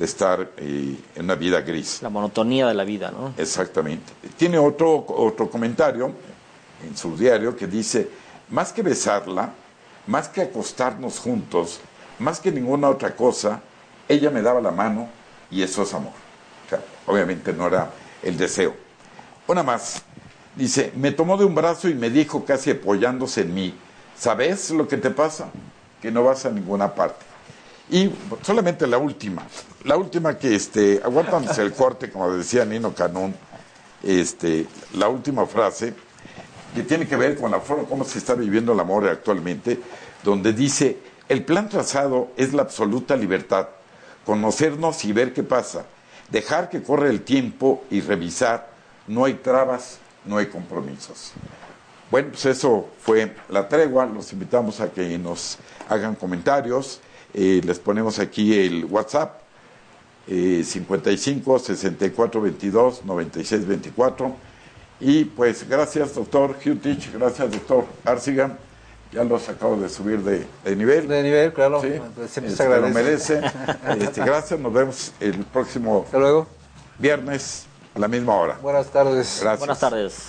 [0.00, 2.02] estar eh, en una vida gris.
[2.02, 3.34] La monotonía de la vida, ¿no?
[3.36, 4.12] Exactamente.
[4.36, 6.12] Tiene otro, otro comentario
[6.84, 8.08] en su diario que dice,
[8.50, 9.52] más que besarla,
[10.08, 11.80] más que acostarnos juntos,
[12.18, 13.60] más que ninguna otra cosa,
[14.08, 15.08] ella me daba la mano
[15.52, 16.12] y eso es amor.
[17.06, 17.90] Obviamente no era
[18.22, 18.74] el deseo.
[19.46, 20.02] Una más.
[20.54, 23.74] Dice, me tomó de un brazo y me dijo casi apoyándose en mí,
[24.16, 25.50] ¿sabes lo que te pasa?
[26.02, 27.24] que no vas a ninguna parte.
[27.88, 28.10] Y
[28.42, 29.46] solamente la última,
[29.84, 33.34] la última que, este, aguántanos el corte, como decía Nino Canún,
[34.02, 35.94] este, la última frase,
[36.74, 39.78] que tiene que ver con la forma como se está viviendo el amor actualmente,
[40.24, 40.98] donde dice,
[41.28, 43.68] el plan trazado es la absoluta libertad,
[44.26, 45.84] conocernos y ver qué pasa,
[46.30, 48.70] dejar que corre el tiempo y revisar,
[49.06, 51.32] no hay trabas, no hay compromisos.
[52.10, 54.06] Bueno, pues eso fue la tregua.
[54.06, 55.58] Los invitamos a que nos
[55.88, 57.00] hagan comentarios.
[57.32, 59.40] Eh, les ponemos aquí el WhatsApp.
[60.26, 64.36] 55 64 22 96 24
[65.00, 68.56] y pues gracias doctor Hutich, gracias doctor Arsigan
[69.12, 71.06] ya los acabo de subir de, nivel.
[71.06, 71.80] De nivel, claro.
[71.80, 71.92] Sí,
[72.28, 72.88] Siempre se agradece.
[72.88, 73.40] Lo merece.
[74.02, 76.46] Este, gracias, nos vemos el próximo luego.
[76.98, 78.58] viernes a la misma hora.
[78.62, 79.38] Buenas tardes.
[79.40, 79.58] Gracias.
[79.58, 80.28] Buenas tardes.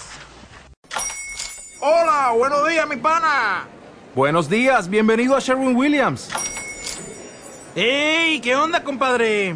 [1.79, 3.67] Hola, buenos días, mi pana.
[4.15, 6.29] Buenos días, bienvenido a Sherwin Williams.
[7.75, 8.39] ¡Ey!
[8.41, 9.55] ¿Qué onda, compadre?